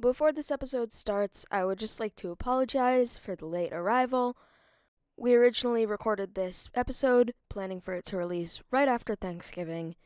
Before 0.00 0.32
this 0.32 0.50
episode 0.50 0.92
starts, 0.92 1.44
I 1.50 1.64
would 1.64 1.78
just 1.78 2.00
like 2.00 2.16
to 2.16 2.30
apologize 2.30 3.16
for 3.16 3.34
the 3.34 3.46
late 3.46 3.72
arrival. 3.72 4.36
We 5.16 5.34
originally 5.34 5.84
recorded 5.84 6.34
this 6.34 6.68
episode, 6.74 7.34
planning 7.48 7.80
for 7.80 7.94
it 7.94 8.06
to 8.06 8.16
release 8.16 8.62
right 8.70 8.88
after 8.88 9.14
Thanksgiving. 9.14 9.96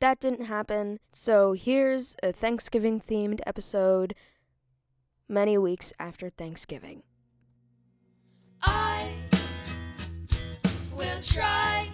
That 0.00 0.20
didn't 0.20 0.46
happen, 0.46 1.00
so 1.12 1.52
here's 1.54 2.16
a 2.22 2.32
Thanksgiving 2.32 3.00
themed 3.00 3.40
episode 3.46 4.14
many 5.28 5.58
weeks 5.58 5.92
after 5.98 6.30
Thanksgiving. 6.30 7.02
I 8.62 9.12
will 10.96 11.20
try 11.22 11.90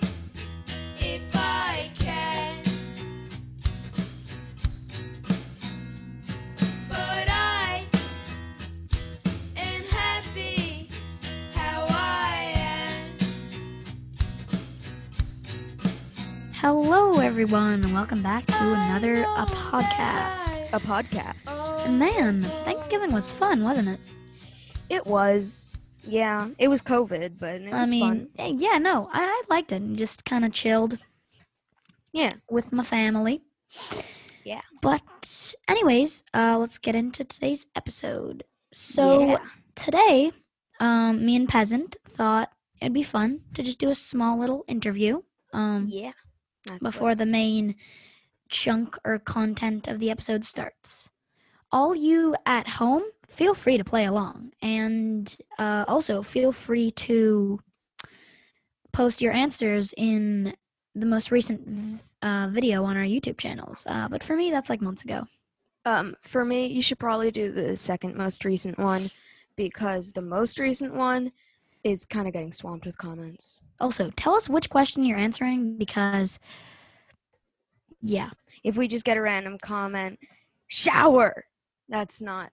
Hello, 16.65 17.19
everyone, 17.21 17.85
and 17.85 17.93
welcome 17.93 18.23
back 18.23 18.47
to 18.47 18.55
another 18.59 19.25
a 19.25 19.45
podcast. 19.45 20.67
A 20.73 20.81
podcast. 20.81 21.91
Man, 21.91 22.37
Thanksgiving 22.65 23.13
was 23.13 23.31
fun, 23.31 23.63
wasn't 23.63 23.89
it? 23.89 24.01
It 24.89 25.07
was, 25.07 25.77
yeah, 26.09 26.49
it 26.59 26.69
was 26.69 26.81
COVID, 26.81 27.33
but 27.39 27.57
it 27.57 27.65
was 27.71 27.75
I 27.75 27.85
mean, 27.91 28.01
fun. 28.01 28.29
eh, 28.39 28.55
yeah, 28.57 28.79
no, 28.79 29.11
I, 29.13 29.25
I 29.25 29.43
liked 29.51 29.73
it 29.73 29.83
and 29.83 29.99
just 29.99 30.25
kind 30.25 30.43
of 30.43 30.55
chilled 30.55 30.97
Yeah. 32.15 32.31
with 32.51 32.73
my 32.73 32.83
family. 32.83 33.43
Yeah. 34.43 34.63
But, 34.81 35.55
anyways, 35.69 36.23
uh, 36.33 36.57
let's 36.59 36.79
get 36.79 36.95
into 36.95 37.25
today's 37.25 37.67
episode. 37.77 38.43
So, 38.73 39.27
Yeah. 39.29 39.39
today, 39.75 40.33
um, 40.81 41.27
me 41.27 41.37
and 41.37 41.47
Peasant 41.47 41.99
thought 42.09 42.51
it'd 42.81 42.95
be 42.95 43.03
fun 43.03 43.43
to 43.53 43.63
just 43.63 43.79
do 43.79 43.91
a 43.91 43.95
small 43.95 44.39
little 44.39 44.65
interview. 44.67 45.21
Um, 45.53 45.85
Yeah. 45.91 46.13
That's 46.67 46.81
before 46.81 47.15
the 47.15 47.27
main 47.27 47.77
chunk 48.49 48.97
or 49.05 49.19
content 49.19 49.89
of 49.89 49.99
the 49.99 50.11
episode 50.11 50.45
starts. 50.45 51.11
All 51.73 51.95
you 51.95 52.37
at 52.47 52.69
home, 52.69 53.03
feel 53.29 53.55
free 53.55 53.77
to 53.77 53.85
play 53.85 54.05
along. 54.05 54.53
And 54.63 55.35
uh, 55.59 55.85
also 55.89 56.23
feel 56.23 56.53
free 56.53 56.91
to 56.93 57.61
post 58.93 59.21
your 59.21 59.33
answers 59.33 59.93
in 59.97 60.55
the 60.95 61.07
most 61.07 61.31
recent 61.31 61.67
v- 61.67 61.99
uh, 62.23 62.49
video 62.51 62.85
on 62.85 62.97
our 62.97 63.03
YouTube 63.05 63.39
channels. 63.39 63.85
Uh, 63.87 64.09
but 64.09 64.23
for 64.23 64.37
me, 64.37 64.51
that's 64.51 64.71
like 64.71 64.81
months 64.81 65.03
ago. 65.03 65.27
Um, 65.85 66.17
for 66.23 66.45
me, 66.45 66.67
you 66.67 66.81
should 66.81 66.99
probably 66.99 67.31
do 67.31 67.53
the 67.53 67.77
second 67.77 68.17
most 68.17 68.45
recent 68.45 68.79
one 68.79 69.11
because 69.57 70.13
the 70.13 70.23
most 70.23 70.59
recent 70.59 70.95
one 70.95 71.33
is 71.85 72.05
kind 72.05 72.27
of 72.27 72.33
getting 72.33 72.53
swamped 72.53 72.87
with 72.87 72.99
comments. 72.99 73.63
Also, 73.79 74.11
tell 74.17 74.35
us 74.35 74.49
which 74.49 74.71
question 74.71 75.05
you're 75.05 75.19
answering 75.19 75.77
because, 75.77 76.41
yeah. 78.01 78.31
If 78.65 78.77
we 78.77 78.89
just 78.89 79.05
get 79.05 79.19
a 79.19 79.23
random 79.23 79.59
comment, 79.59 80.19
shower, 80.69 81.45
that's 81.89 82.23
not. 82.23 82.51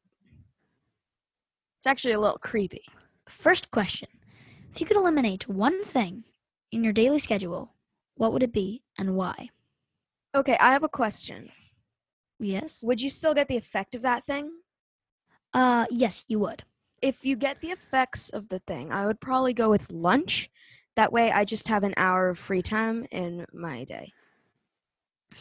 It's 1.79 1.87
actually 1.87 2.13
a 2.13 2.19
little 2.19 2.37
creepy. 2.37 2.83
First 3.27 3.71
question 3.71 4.09
If 4.73 4.81
you 4.81 4.85
could 4.85 4.97
eliminate 4.97 5.47
one 5.47 5.83
thing 5.83 6.25
in 6.71 6.83
your 6.83 6.93
daily 6.93 7.19
schedule, 7.19 7.73
what 8.15 8.33
would 8.33 8.43
it 8.43 8.51
be 8.51 8.83
and 8.99 9.15
why? 9.15 9.49
Okay, 10.35 10.57
I 10.59 10.73
have 10.73 10.83
a 10.83 10.89
question. 10.89 11.49
Yes. 12.39 12.81
Would 12.83 13.01
you 13.01 13.09
still 13.09 13.33
get 13.33 13.47
the 13.47 13.57
effect 13.57 13.95
of 13.95 14.01
that 14.01 14.25
thing? 14.25 14.51
Uh, 15.53 15.85
yes, 15.89 16.25
you 16.27 16.39
would. 16.39 16.63
If 17.01 17.25
you 17.25 17.35
get 17.35 17.61
the 17.61 17.71
effects 17.71 18.29
of 18.29 18.49
the 18.49 18.59
thing, 18.59 18.91
I 18.91 19.05
would 19.05 19.19
probably 19.19 19.53
go 19.53 19.69
with 19.69 19.91
lunch. 19.91 20.49
That 20.95 21.11
way, 21.11 21.31
I 21.31 21.45
just 21.45 21.67
have 21.67 21.83
an 21.83 21.93
hour 21.97 22.29
of 22.29 22.37
free 22.37 22.61
time 22.61 23.05
in 23.11 23.45
my 23.53 23.85
day. 23.85 24.13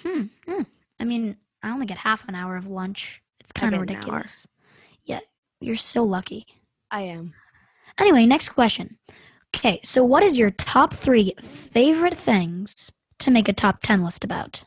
Hmm. 0.03 0.25
hmm. 0.47 0.63
I 0.99 1.05
mean, 1.05 1.37
I 1.63 1.71
only 1.71 1.87
get 1.87 1.99
half 1.99 2.27
an 2.29 2.35
hour 2.35 2.57
of 2.57 2.69
lunch. 2.69 3.23
It's 3.41 3.53
kind 3.53 3.75
of 3.75 3.87
get 3.87 3.91
an 3.91 3.97
hour. 3.97 3.99
ridiculous. 3.99 4.47
Yeah, 5.05 5.21
you're 5.61 5.77
so 5.77 6.05
lucky. 6.05 6.47
I 6.91 7.03
am. 7.03 7.35
Anyway, 7.99 8.27
next 8.27 8.51
question. 8.51 8.99
Okay, 9.55 9.81
so 9.83 10.05
what 10.05 10.23
is 10.23 10.39
your 10.39 10.51
top 10.51 10.95
three 10.95 11.35
favorite 11.41 12.17
things 12.17 12.93
to 13.19 13.31
make 13.31 13.49
a 13.49 13.53
top 13.53 13.83
10 13.83 14.05
list 14.05 14.25
about? 14.25 14.65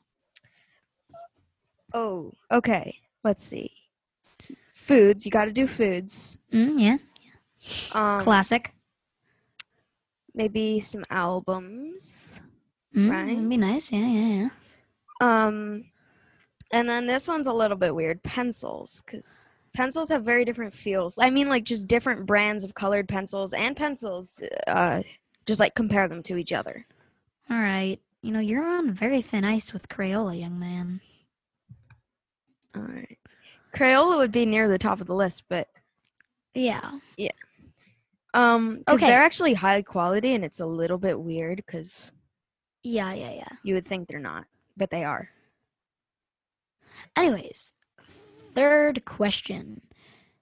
Oh, 1.94 2.34
okay. 2.52 3.00
Let's 3.24 3.44
see. 3.44 3.72
Foods. 4.84 5.26
You 5.26 5.32
got 5.32 5.46
to 5.46 5.52
do 5.52 5.66
foods. 5.68 6.38
Mm, 6.52 6.80
yeah, 6.80 6.98
Um, 7.94 8.20
classic. 8.22 8.74
maybe 10.34 10.80
some 10.80 11.04
albums. 11.10 12.42
Mm, 12.96 13.10
right. 13.10 13.28
That'd 13.28 13.50
be 13.50 13.58
nice. 13.58 13.92
Yeah, 13.92 14.08
yeah, 14.08 14.28
yeah. 14.44 14.50
Um, 15.48 15.86
and 16.72 16.90
then 16.90 17.08
this 17.08 17.28
one's 17.28 17.48
a 17.48 17.54
little 17.54 17.78
bit 17.78 17.96
weird. 17.96 18.22
Pencils, 18.24 19.02
because 19.06 19.52
pencils 19.74 20.10
have 20.10 20.24
very 20.26 20.44
different 20.44 20.74
feels. 20.76 21.18
I 21.18 21.30
mean, 21.30 21.48
like 21.50 21.64
just 21.64 21.88
different 21.88 22.26
brands 22.26 22.64
of 22.64 22.74
colored 22.74 23.08
pencils 23.08 23.54
and 23.54 23.76
pencils. 23.76 24.42
Uh, 24.68 25.02
just 25.46 25.60
like 25.60 25.76
compare 25.76 26.08
them 26.08 26.24
to 26.24 26.38
each 26.38 26.52
other. 26.54 26.86
All 27.50 27.58
right. 27.58 28.00
You 28.22 28.32
know, 28.32 28.40
you're 28.40 28.66
on 28.66 28.92
very 28.92 29.22
thin 29.22 29.44
ice 29.44 29.72
with 29.74 29.90
Crayola, 29.90 30.40
young 30.40 30.58
man. 30.60 31.02
All 32.76 32.82
right. 32.82 33.18
Crayola 33.76 34.18
would 34.18 34.32
be 34.32 34.46
near 34.46 34.68
the 34.68 34.78
top 34.78 35.02
of 35.02 35.08
the 35.08 35.16
list, 35.16 35.44
but 35.50 35.68
Yeah. 36.54 37.00
Yeah. 37.18 37.32
Um, 38.36 38.80
because 38.80 38.96
Okay. 39.02 39.08
they're 39.08 39.22
actually 39.22 39.54
high 39.54 39.82
quality, 39.82 40.34
and 40.36 40.44
it's 40.44 40.60
a 40.60 40.66
little 40.66 40.98
bit 40.98 41.20
weird 41.20 41.58
because 41.58 42.12
Yeah, 42.84 43.14
yeah, 43.14 43.32
yeah. 43.32 43.58
you 43.64 43.74
would 43.76 43.88
think 43.88 44.08
they're 44.08 44.20
not, 44.20 44.46
but 44.78 44.90
they 44.90 45.04
are. 45.04 45.30
Anyways, 47.16 47.74
third 48.54 49.06
question. 49.06 49.82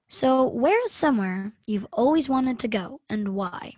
So, 0.09 0.48
where 0.48 0.84
is 0.86 0.92
somewhere 0.92 1.53
you've 1.68 1.88
always 1.94 2.28
wanted 2.28 2.59
to 2.59 2.68
go 2.68 3.00
and 3.09 3.30
why? 3.36 3.74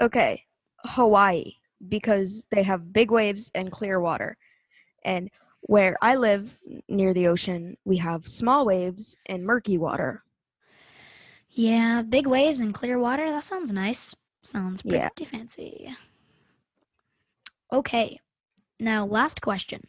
Okay, 0.00 0.46
Hawaii 0.84 1.56
because 1.88 2.46
they 2.50 2.62
have 2.62 2.92
big 2.92 3.10
waves 3.10 3.50
and 3.54 3.70
clear 3.72 4.00
water. 4.00 4.36
And 5.04 5.30
where 5.62 5.96
I 6.02 6.16
live 6.16 6.58
near 6.88 7.14
the 7.14 7.28
ocean, 7.28 7.76
we 7.84 7.96
have 7.98 8.24
small 8.26 8.66
waves 8.66 9.16
and 9.26 9.44
murky 9.44 9.78
water. 9.78 10.22
Yeah, 11.50 12.02
big 12.02 12.26
waves 12.26 12.60
and 12.60 12.72
clear 12.74 12.98
water. 12.98 13.28
That 13.28 13.44
sounds 13.44 13.72
nice. 13.72 14.14
Sounds 14.42 14.82
pretty 14.82 14.96
Yeah. 14.98 15.08
fancy. 15.28 15.94
Okay. 17.72 18.18
Now, 18.80 19.04
last 19.06 19.40
question. 19.40 19.82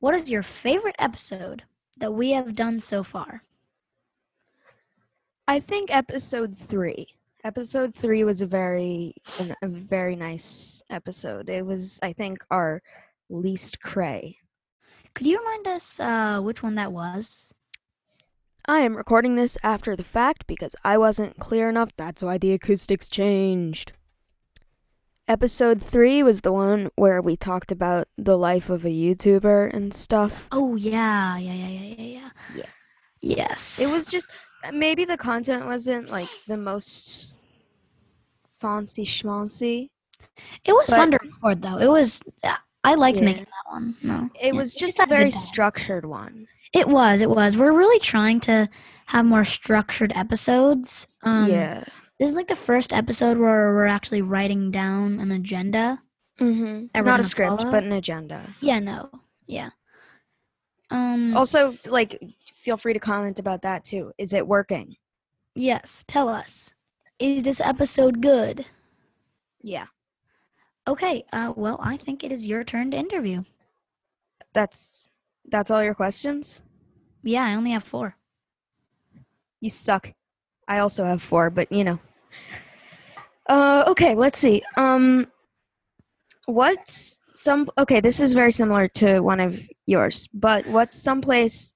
What 0.00 0.14
is 0.14 0.30
your 0.30 0.42
favorite 0.42 0.94
episode 0.98 1.64
that 1.98 2.12
we 2.14 2.30
have 2.30 2.54
done 2.54 2.78
so 2.80 3.02
far? 3.02 3.42
I 5.48 5.60
think 5.60 5.90
episode 5.90 6.54
3. 6.56 7.06
Episode 7.42 7.94
3 7.94 8.24
was 8.24 8.42
a 8.42 8.46
very 8.46 9.14
a 9.62 9.68
very 9.68 10.14
nice 10.16 10.82
episode. 10.90 11.48
It 11.48 11.64
was 11.64 11.98
I 12.02 12.12
think 12.12 12.44
our 12.50 12.82
least 13.30 13.80
cray. 13.80 14.38
Could 15.18 15.26
you 15.26 15.40
remind 15.40 15.66
us 15.66 15.98
uh, 15.98 16.40
which 16.40 16.62
one 16.62 16.76
that 16.76 16.92
was? 16.92 17.52
I 18.68 18.78
am 18.82 18.96
recording 18.96 19.34
this 19.34 19.58
after 19.64 19.96
the 19.96 20.04
fact 20.04 20.46
because 20.46 20.76
I 20.84 20.96
wasn't 20.96 21.40
clear 21.40 21.68
enough. 21.68 21.90
That's 21.96 22.22
why 22.22 22.38
the 22.38 22.52
acoustics 22.52 23.08
changed. 23.08 23.94
Episode 25.26 25.82
3 25.82 26.22
was 26.22 26.42
the 26.42 26.52
one 26.52 26.90
where 26.94 27.20
we 27.20 27.36
talked 27.36 27.72
about 27.72 28.06
the 28.16 28.38
life 28.38 28.70
of 28.70 28.84
a 28.84 28.90
YouTuber 28.90 29.74
and 29.74 29.92
stuff. 29.92 30.46
Oh, 30.52 30.76
yeah. 30.76 31.36
Yeah, 31.36 31.52
yeah, 31.52 31.66
yeah, 31.66 31.94
yeah, 31.98 32.20
yeah. 32.20 32.30
Yeah. 32.54 32.66
Yes. 33.20 33.80
It 33.80 33.90
was 33.90 34.06
just 34.06 34.30
maybe 34.72 35.04
the 35.04 35.16
content 35.16 35.66
wasn't 35.66 36.10
like 36.10 36.28
the 36.46 36.56
most 36.56 37.26
fancy 38.60 39.04
schmancy. 39.04 39.88
It 40.64 40.74
was 40.74 40.88
fun 40.88 41.10
to 41.10 41.18
record, 41.20 41.60
though. 41.60 41.78
It 41.78 41.88
was. 41.88 42.20
I 42.84 42.94
liked 42.94 43.18
Yeah. 43.18 43.24
making 43.26 43.44
that 43.44 43.72
one. 43.72 43.96
No. 44.02 44.30
It 44.40 44.52
Yeah, 44.54 44.58
was 44.58 44.74
just 44.74 44.98
a 45.00 45.06
very 45.06 45.30
structured 45.30 46.04
one. 46.04 46.46
It 46.72 46.88
was. 46.88 47.20
It 47.20 47.30
was. 47.30 47.56
We're 47.56 47.72
really 47.72 47.98
trying 47.98 48.40
to 48.40 48.68
have 49.06 49.24
more 49.26 49.44
structured 49.44 50.12
episodes. 50.14 51.06
Um, 51.22 51.50
yeah. 51.50 51.84
This 52.18 52.30
is 52.30 52.36
like 52.36 52.48
the 52.48 52.56
first 52.56 52.92
episode 52.92 53.38
where 53.38 53.72
we're 53.74 53.86
actually 53.86 54.22
writing 54.22 54.70
down 54.70 55.18
an 55.20 55.30
agenda. 55.32 56.02
Mm-hmm. 56.40 57.04
Not 57.04 57.20
a 57.20 57.24
script, 57.24 57.58
follow? 57.58 57.70
but 57.70 57.82
an 57.84 57.92
agenda. 57.92 58.48
Yeah. 58.60 58.78
No. 58.80 59.10
Yeah. 59.46 59.70
Um. 60.90 61.36
Also, 61.36 61.74
like, 61.86 62.22
feel 62.54 62.76
free 62.76 62.92
to 62.92 62.98
comment 63.00 63.38
about 63.38 63.62
that 63.62 63.84
too. 63.84 64.12
Is 64.18 64.32
it 64.32 64.46
working? 64.46 64.96
Yes. 65.54 66.04
Tell 66.06 66.28
us. 66.28 66.72
Is 67.18 67.42
this 67.42 67.60
episode 67.60 68.20
good? 68.22 68.64
Yeah. 69.62 69.86
Okay. 70.88 71.24
Uh. 71.32 71.52
Well, 71.54 71.78
I 71.82 71.96
think 71.96 72.24
it 72.24 72.32
is 72.32 72.48
your 72.48 72.64
turn 72.64 72.90
to 72.92 72.96
interview. 72.96 73.44
That's 74.54 75.10
that's 75.44 75.70
all 75.70 75.84
your 75.84 75.94
questions. 75.94 76.62
Yeah, 77.22 77.44
I 77.44 77.54
only 77.54 77.72
have 77.72 77.84
four. 77.84 78.16
You 79.60 79.68
suck. 79.68 80.12
I 80.66 80.78
also 80.78 81.04
have 81.04 81.22
four, 81.22 81.50
but 81.50 81.70
you 81.70 81.84
know. 81.84 81.98
Uh, 83.48 83.84
okay, 83.88 84.14
let's 84.14 84.38
see. 84.38 84.62
Um, 84.76 85.26
what's 86.46 87.20
some? 87.28 87.68
Okay, 87.76 88.00
this 88.00 88.18
is 88.18 88.32
very 88.32 88.52
similar 88.52 88.88
to 88.88 89.20
one 89.20 89.40
of 89.40 89.60
yours, 89.86 90.26
but 90.32 90.66
what's 90.66 90.96
someplace 90.96 91.74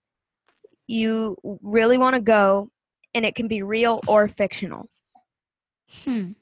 you 0.86 1.36
really 1.62 1.98
want 1.98 2.14
to 2.14 2.20
go, 2.20 2.70
and 3.14 3.26
it 3.26 3.34
can 3.34 3.46
be 3.46 3.62
real 3.62 4.00
or 4.06 4.26
fictional? 4.26 4.88
Hmm. 6.04 6.32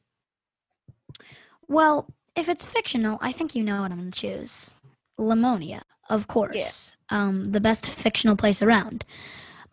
Well, 1.69 2.13
if 2.37 2.49
it's 2.49 2.65
fictional, 2.65 3.19
I 3.21 3.33
think 3.33 3.55
you 3.55 3.63
know 3.63 3.83
what 3.83 3.91
I'm 3.93 3.99
going 3.99 4.11
to 4.11 4.19
choose. 4.21 4.71
Lamonia, 5.19 5.83
of 6.09 6.27
course. 6.29 6.97
Um, 7.11 7.45
the 7.45 7.61
best 7.61 7.89
fictional 7.89 8.37
place 8.37 8.63
around. 8.63 9.05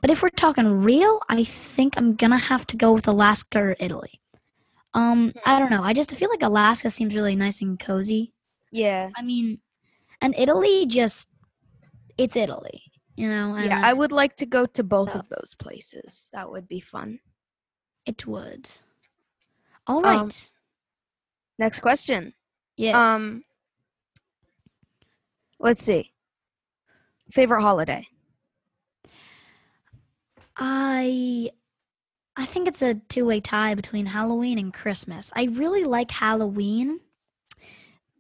But 0.01 0.09
if 0.11 0.21
we're 0.21 0.29
talking 0.29 0.81
real, 0.81 1.21
I 1.29 1.43
think 1.43 1.95
I'm 1.97 2.15
going 2.15 2.31
to 2.31 2.37
have 2.37 2.67
to 2.67 2.77
go 2.77 2.93
with 2.93 3.07
Alaska 3.07 3.59
or 3.59 3.75
Italy. 3.79 4.19
Um, 4.93 5.33
I 5.45 5.59
don't 5.59 5.71
know. 5.71 5.83
I 5.83 5.93
just 5.93 6.15
feel 6.15 6.29
like 6.29 6.43
Alaska 6.43 6.89
seems 6.91 7.15
really 7.15 7.35
nice 7.35 7.61
and 7.61 7.79
cozy. 7.79 8.33
Yeah, 8.71 9.09
I 9.15 9.21
mean, 9.21 9.59
and 10.21 10.33
Italy 10.37 10.85
just 10.87 11.29
it's 12.17 12.35
Italy, 12.35 12.81
you 13.15 13.27
know. 13.29 13.53
And 13.55 13.65
yeah. 13.65 13.81
I 13.83 13.93
would 13.93 14.11
like 14.11 14.35
to 14.37 14.45
go 14.45 14.65
to 14.65 14.83
both 14.83 15.11
Oh. 15.15 15.19
of 15.19 15.29
those 15.29 15.55
places. 15.57 16.29
That 16.33 16.49
would 16.51 16.67
be 16.67 16.79
fun. 16.79 17.19
it 18.05 18.25
would. 18.25 18.69
All 19.85 20.01
right. 20.01 20.17
Um, 20.17 20.29
Next 21.59 21.79
question. 21.81 22.33
Yes. 22.77 22.95
Um, 22.95 23.43
let's 25.59 25.83
see. 25.83 26.13
Favorite 27.29 27.61
holiday? 27.61 28.07
I 30.55 31.49
I 32.35 32.45
think 32.45 32.67
it's 32.67 32.81
a 32.81 32.95
two-way 32.95 33.39
tie 33.41 33.75
between 33.75 34.05
Halloween 34.05 34.57
and 34.59 34.73
Christmas. 34.73 35.31
I 35.35 35.45
really 35.45 35.83
like 35.83 36.11
Halloween 36.11 36.99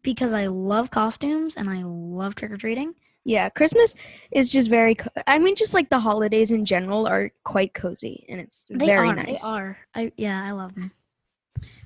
because 0.01 0.33
I 0.33 0.47
love 0.47 0.89
costumes 0.89 1.55
and 1.55 1.69
I 1.69 1.83
love 1.83 2.35
trick-or-treating. 2.35 2.95
Yeah, 3.25 3.49
Christmas 3.49 3.93
is 4.31 4.51
just 4.51 4.69
very. 4.69 4.95
Co- 4.95 5.09
I 5.27 5.37
mean, 5.37 5.55
just 5.55 5.73
like 5.73 5.89
the 5.89 5.99
holidays 5.99 6.51
in 6.51 6.63
general 6.65 7.07
are 7.07 7.31
quite 7.43 7.73
cozy, 7.73 8.25
and 8.29 8.39
it's 8.39 8.69
They 8.73 8.85
very 8.85 9.09
are. 9.09 9.15
nice. 9.15 9.41
They 9.41 9.47
are. 9.47 9.77
I 9.93 10.11
yeah, 10.15 10.43
I 10.43 10.51
love 10.51 10.75
them. 10.75 10.91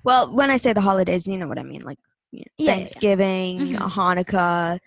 Well, 0.04 0.32
when 0.32 0.52
I 0.52 0.58
say 0.58 0.74
the 0.74 0.82
holidays, 0.82 1.28
you 1.28 1.38
know 1.38 1.48
what 1.48 1.58
I 1.60 1.64
mean, 1.64 1.82
like 1.82 1.98
you 2.32 2.40
know, 2.40 2.46
Yeah, 2.58 2.66
yeah, 2.66 2.66
yeah. 2.68 2.76
Thanksgiving, 2.76 3.60
Mhm. 3.60 3.92
Hanukkah, 3.92 4.80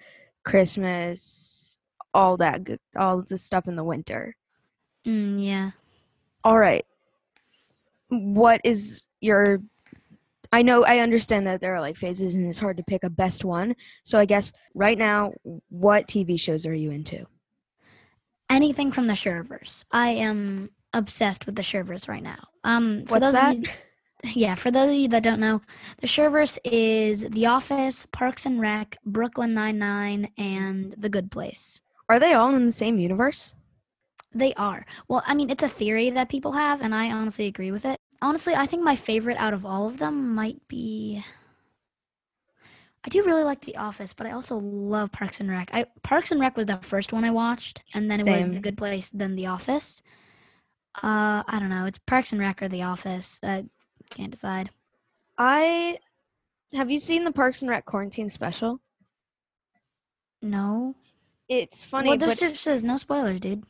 Christmas, 0.44 1.80
all 2.12 2.36
that 2.38 2.64
good, 2.64 2.80
all 2.96 3.22
the 3.22 3.38
stuff 3.38 3.68
in 3.68 3.76
the 3.76 3.84
winter. 3.84 4.36
Mm, 5.06 5.44
yeah. 5.44 5.70
All 6.42 6.58
right, 6.58 6.84
what 8.08 8.60
is 8.64 9.06
your? 9.20 9.60
I 10.52 10.62
know 10.62 10.84
I 10.84 10.98
understand 10.98 11.46
that 11.46 11.60
there 11.60 11.74
are 11.74 11.80
like 11.80 11.96
phases, 11.96 12.34
and 12.34 12.46
it's 12.48 12.58
hard 12.58 12.76
to 12.76 12.82
pick 12.84 13.02
a 13.02 13.10
best 13.10 13.44
one. 13.44 13.74
So 14.04 14.18
I 14.18 14.24
guess 14.24 14.52
right 14.74 14.96
now, 14.98 15.32
what 15.68 16.06
TV 16.06 16.38
shows 16.38 16.64
are 16.66 16.74
you 16.74 16.90
into? 16.90 17.26
Anything 18.50 18.92
from 18.92 19.06
the 19.06 19.14
Schurverse. 19.14 19.84
I 19.90 20.10
am 20.10 20.70
obsessed 20.92 21.46
with 21.46 21.56
the 21.56 21.62
Schurverse 21.62 22.08
right 22.08 22.22
now. 22.22 22.38
Um, 22.62 23.04
for 23.06 23.12
What's 23.14 23.24
those 23.26 23.32
that? 23.32 23.56
Of 23.56 23.62
you, 23.62 23.68
yeah, 24.32 24.54
for 24.54 24.70
those 24.70 24.90
of 24.90 24.96
you 24.96 25.08
that 25.08 25.22
don't 25.22 25.40
know, 25.40 25.60
the 26.00 26.06
Schurverse 26.06 26.58
is 26.64 27.22
The 27.30 27.46
Office, 27.46 28.06
Parks 28.06 28.46
and 28.46 28.60
Rec, 28.60 28.96
Brooklyn 29.04 29.54
Nine 29.54 29.78
Nine, 29.78 30.30
and 30.38 30.94
The 30.96 31.08
Good 31.08 31.30
Place. 31.30 31.80
Are 32.08 32.18
they 32.18 32.34
all 32.34 32.54
in 32.54 32.66
the 32.66 32.72
same 32.72 32.98
universe? 32.98 33.54
They 34.32 34.52
are. 34.54 34.84
Well, 35.08 35.22
I 35.26 35.34
mean, 35.34 35.50
it's 35.50 35.62
a 35.62 35.68
theory 35.68 36.10
that 36.10 36.28
people 36.28 36.52
have, 36.52 36.80
and 36.80 36.94
I 36.94 37.10
honestly 37.12 37.46
agree 37.46 37.70
with 37.70 37.84
it. 37.84 37.98
Honestly, 38.20 38.54
I 38.54 38.66
think 38.66 38.82
my 38.82 38.96
favorite 38.96 39.36
out 39.38 39.54
of 39.54 39.64
all 39.64 39.86
of 39.86 39.98
them 39.98 40.34
might 40.34 40.66
be. 40.68 41.24
I 43.04 43.10
do 43.10 43.22
really 43.22 43.44
like 43.44 43.60
The 43.60 43.76
Office, 43.76 44.14
but 44.14 44.26
I 44.26 44.32
also 44.32 44.56
love 44.56 45.12
Parks 45.12 45.40
and 45.40 45.50
Rec. 45.50 45.70
I 45.72 45.84
Parks 46.02 46.32
and 46.32 46.40
Rec 46.40 46.56
was 46.56 46.66
the 46.66 46.78
first 46.78 47.12
one 47.12 47.24
I 47.24 47.30
watched, 47.30 47.82
and 47.92 48.10
then 48.10 48.20
it 48.20 48.38
was 48.38 48.50
The 48.50 48.60
Good 48.60 48.78
Place, 48.78 49.10
then 49.10 49.34
The 49.34 49.46
Office. 49.46 50.02
Uh, 50.96 51.42
I 51.46 51.58
don't 51.58 51.70
know. 51.70 51.86
It's 51.86 51.98
Parks 51.98 52.32
and 52.32 52.40
Rec 52.40 52.62
or 52.62 52.68
The 52.68 52.82
Office. 52.82 53.40
I 53.42 53.64
can't 54.10 54.30
decide. 54.30 54.70
I 55.38 55.98
have 56.72 56.90
you 56.90 56.98
seen 56.98 57.24
the 57.24 57.32
Parks 57.32 57.62
and 57.62 57.70
Rec 57.70 57.84
quarantine 57.84 58.28
special? 58.28 58.80
No. 60.42 60.94
It's 61.48 61.82
funny, 61.82 62.10
well, 62.10 62.18
there's 62.18 62.40
just 62.40 62.62
says 62.62 62.82
no 62.82 62.96
spoilers, 62.96 63.40
dude. 63.40 63.64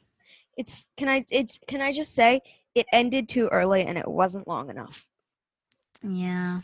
it's 0.57 0.85
can 0.97 1.09
I 1.09 1.25
it's 1.31 1.59
can 1.67 1.81
I 1.81 1.93
just 1.93 2.15
say 2.15 2.41
it 2.75 2.87
ended 2.93 3.29
too 3.29 3.49
early 3.49 3.83
and 3.85 3.99
it 3.99 4.07
wasn't 4.09 4.47
long 4.49 4.71
enough. 4.71 5.07
Yeah. 6.03 6.59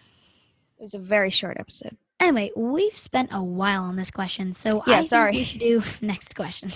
It 0.78 0.82
was 0.82 0.94
a 0.94 0.98
very 0.98 1.30
short 1.30 1.56
episode. 1.58 1.96
Anyway, 2.20 2.50
we've 2.56 2.96
spent 2.96 3.30
a 3.32 3.42
while 3.42 3.82
on 3.82 3.96
this 3.96 4.10
question, 4.10 4.52
so 4.52 4.82
Yeah, 4.86 4.98
I 4.98 5.02
sorry. 5.02 5.32
think 5.32 5.40
we 5.40 5.44
should 5.44 5.60
do 5.60 5.82
next 6.06 6.34
question. 6.36 6.70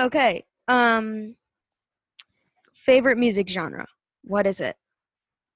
Okay. 0.00 0.44
Um 0.68 1.34
favorite 2.72 3.18
music 3.18 3.48
genre. 3.48 3.86
What 4.22 4.46
is 4.46 4.60
it? 4.60 4.76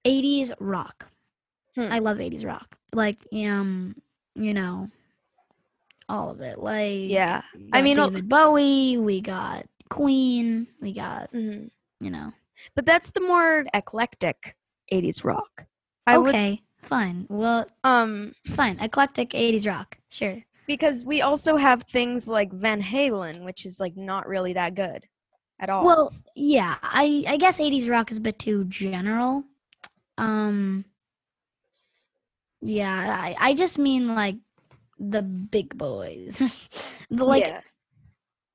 80s 0.07 0.53
rock. 0.61 1.09
Hmm. 1.75 1.89
I 1.91 1.99
love 1.99 2.19
80s 2.19 2.45
rock. 2.47 2.77
Like, 2.93 3.19
um, 3.33 3.95
you 4.35 4.55
know, 4.55 4.91
all 6.09 6.31
of 6.31 6.41
it. 6.41 6.59
Like, 6.59 7.09
Yeah. 7.09 7.43
I 7.73 7.83
mean, 7.83 7.97
David 7.97 8.29
Bowie, 8.29 8.97
we 8.97 9.21
got 9.21 9.67
Queen, 9.91 10.67
we 10.81 10.93
got, 10.93 11.33
Mhm. 11.33 11.71
you 12.01 12.11
know. 12.11 12.33
But 12.75 12.87
that's 12.87 13.11
the 13.11 13.21
more 13.21 13.67
eclectic 13.75 14.57
80s 14.91 15.23
rock. 15.25 15.67
I 16.07 16.19
would 16.19 16.31
okay, 16.31 16.63
fine. 16.83 17.27
Well, 17.29 17.67
um 17.85 18.35
fine. 18.51 18.79
Eclectic 18.81 19.31
80s 19.35 19.67
rock. 19.67 19.99
Sure. 20.09 20.43
because 20.67 21.03
we 21.03 21.23
also 21.23 21.57
have 21.57 21.83
things 21.85 22.29
like 22.29 22.53
Van 22.53 22.83
Halen, 22.83 23.43
which 23.43 23.65
is 23.65 23.81
like 23.81 23.97
not 23.97 24.29
really 24.29 24.53
that 24.53 24.75
good 24.75 25.07
at 25.61 25.71
all. 25.71 25.83
Well, 25.85 26.13
yeah. 26.35 26.77
I 26.83 27.25
I 27.27 27.37
guess 27.39 27.59
80s 27.59 27.89
rock 27.89 28.11
is 28.11 28.19
a 28.19 28.21
bit 28.21 28.39
too 28.39 28.65
general. 28.65 29.45
Um. 30.19 30.85
Yeah, 32.61 32.93
I 32.93 33.37
I 33.39 33.55
just 33.55 33.79
mean 33.79 34.15
like 34.15 34.37
the 34.99 35.23
big 35.23 35.77
boys. 35.77 36.39
the, 37.11 37.25
like 37.25 37.47
yeah. 37.47 37.61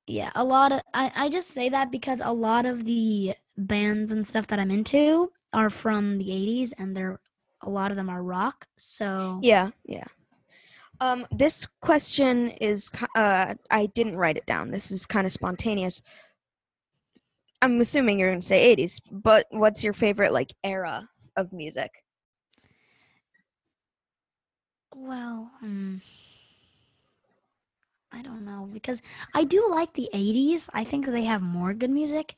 Yeah, 0.06 0.30
a 0.34 0.44
lot 0.44 0.72
of 0.72 0.82
I, 0.92 1.10
I 1.16 1.28
just 1.30 1.48
say 1.48 1.70
that 1.70 1.90
because 1.90 2.20
a 2.22 2.32
lot 2.32 2.66
of 2.66 2.84
the 2.84 3.34
bands 3.56 4.12
and 4.12 4.26
stuff 4.26 4.46
that 4.48 4.58
I'm 4.58 4.70
into 4.70 5.32
are 5.54 5.70
from 5.70 6.18
the 6.18 6.28
80s 6.28 6.72
and 6.76 6.94
they're 6.94 7.20
a 7.62 7.70
lot 7.70 7.90
of 7.90 7.96
them 7.96 8.10
are 8.10 8.22
rock. 8.22 8.66
So 8.76 9.40
Yeah, 9.42 9.70
yeah. 9.86 10.04
Um, 11.00 11.26
this 11.30 11.66
question 11.80 12.50
is, 12.50 12.90
uh, 13.16 13.54
I 13.70 13.86
didn't 13.86 14.16
write 14.16 14.36
it 14.36 14.46
down. 14.46 14.70
This 14.70 14.90
is 14.90 15.06
kind 15.06 15.26
of 15.26 15.32
spontaneous. 15.32 16.00
I'm 17.60 17.80
assuming 17.80 18.18
you're 18.18 18.30
going 18.30 18.40
to 18.40 18.46
say 18.46 18.76
80s, 18.76 19.00
but 19.10 19.46
what's 19.50 19.82
your 19.82 19.92
favorite, 19.92 20.32
like, 20.32 20.52
era 20.62 21.08
of 21.36 21.52
music? 21.52 22.04
well, 24.96 25.50
hmm, 25.60 25.96
I 28.12 28.22
don't 28.22 28.44
know 28.44 28.68
because 28.72 29.02
I 29.34 29.44
do 29.44 29.66
like 29.70 29.92
the 29.94 30.08
80s. 30.12 30.70
I 30.72 30.84
think 30.84 31.06
they 31.06 31.24
have 31.24 31.42
more 31.42 31.74
good 31.74 31.90
music. 31.90 32.36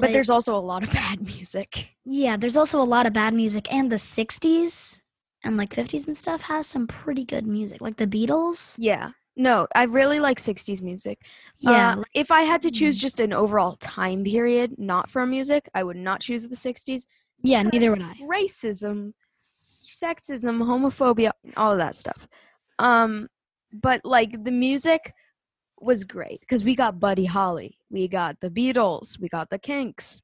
But 0.00 0.12
there's 0.12 0.30
also 0.30 0.54
a 0.54 0.58
lot 0.58 0.82
of 0.82 0.90
bad 0.92 1.20
music. 1.20 1.90
yeah, 2.04 2.36
there's 2.38 2.56
also 2.56 2.80
a 2.80 2.84
lot 2.84 3.06
of 3.06 3.12
bad 3.12 3.34
music 3.34 3.72
and 3.72 3.92
the 3.92 3.96
60s 3.98 5.02
and 5.44 5.56
like 5.58 5.74
50s 5.74 6.06
and 6.06 6.16
stuff 6.16 6.40
has 6.42 6.66
some 6.66 6.86
pretty 6.86 7.24
good 7.24 7.46
music. 7.46 7.80
Like 7.82 7.96
the 7.96 8.06
Beatles. 8.06 8.74
Yeah. 8.78 9.10
No, 9.36 9.66
I 9.74 9.84
really 9.84 10.20
like 10.20 10.38
60s 10.38 10.80
music. 10.82 11.18
Yeah, 11.58 11.92
Uh, 11.92 11.96
like- 11.98 12.06
if 12.14 12.30
I 12.30 12.42
had 12.42 12.62
to 12.62 12.70
choose 12.70 12.96
Mm. 12.96 13.00
just 13.00 13.20
an 13.20 13.32
overall 13.32 13.76
time 13.76 14.24
period, 14.24 14.76
not 14.78 15.10
for 15.10 15.26
music, 15.26 15.68
I 15.74 15.82
would 15.84 15.96
not 15.96 16.20
choose 16.20 16.48
the 16.48 16.56
60s. 16.56 17.06
Yeah, 17.42 17.62
neither 17.62 17.90
would 17.90 18.02
I. 18.02 18.14
Racism, 18.22 19.12
sexism, 19.40 20.62
homophobia, 20.62 21.30
all 21.56 21.72
of 21.72 21.78
that 21.78 21.94
stuff. 21.94 22.28
Um, 22.78 23.28
but 23.72 24.00
like 24.04 24.44
the 24.44 24.50
music 24.50 25.12
was 25.80 26.04
great 26.04 26.40
because 26.40 26.62
we 26.64 26.74
got 26.76 27.00
Buddy 27.00 27.24
Holly, 27.24 27.78
we 27.90 28.08
got 28.08 28.36
the 28.40 28.50
Beatles, 28.50 29.18
we 29.20 29.28
got 29.28 29.50
the 29.50 29.58
Kinks, 29.58 30.22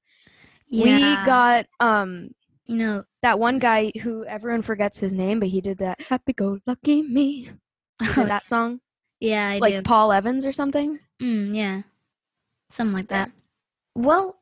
Yeah, 0.69 0.85
we 0.85 1.17
got 1.27 1.67
um 1.81 2.31
you 2.67 2.77
know, 2.77 3.05
that 3.23 3.39
one 3.39 3.59
guy 3.59 3.91
who 4.03 4.25
everyone 4.27 4.61
forgets 4.63 4.99
his 5.01 5.13
name, 5.15 5.41
but 5.41 5.49
he 5.49 5.61
did 5.63 5.79
that 5.79 6.01
"Happy 6.03 6.33
Go 6.35 6.59
Lucky 6.67 7.03
Me." 7.03 7.51
That 8.15 8.47
song, 8.47 8.81
yeah, 9.21 9.49
I 9.49 9.59
like 9.59 9.75
do. 9.75 9.83
Paul 9.83 10.13
Evans 10.13 10.45
or 10.47 10.53
something. 10.53 10.99
Mm, 11.21 11.55
yeah. 11.55 11.83
Something 12.71 12.95
like 12.95 13.11
Yeah. 13.11 13.25
that. 13.25 13.33
Well, 13.97 14.38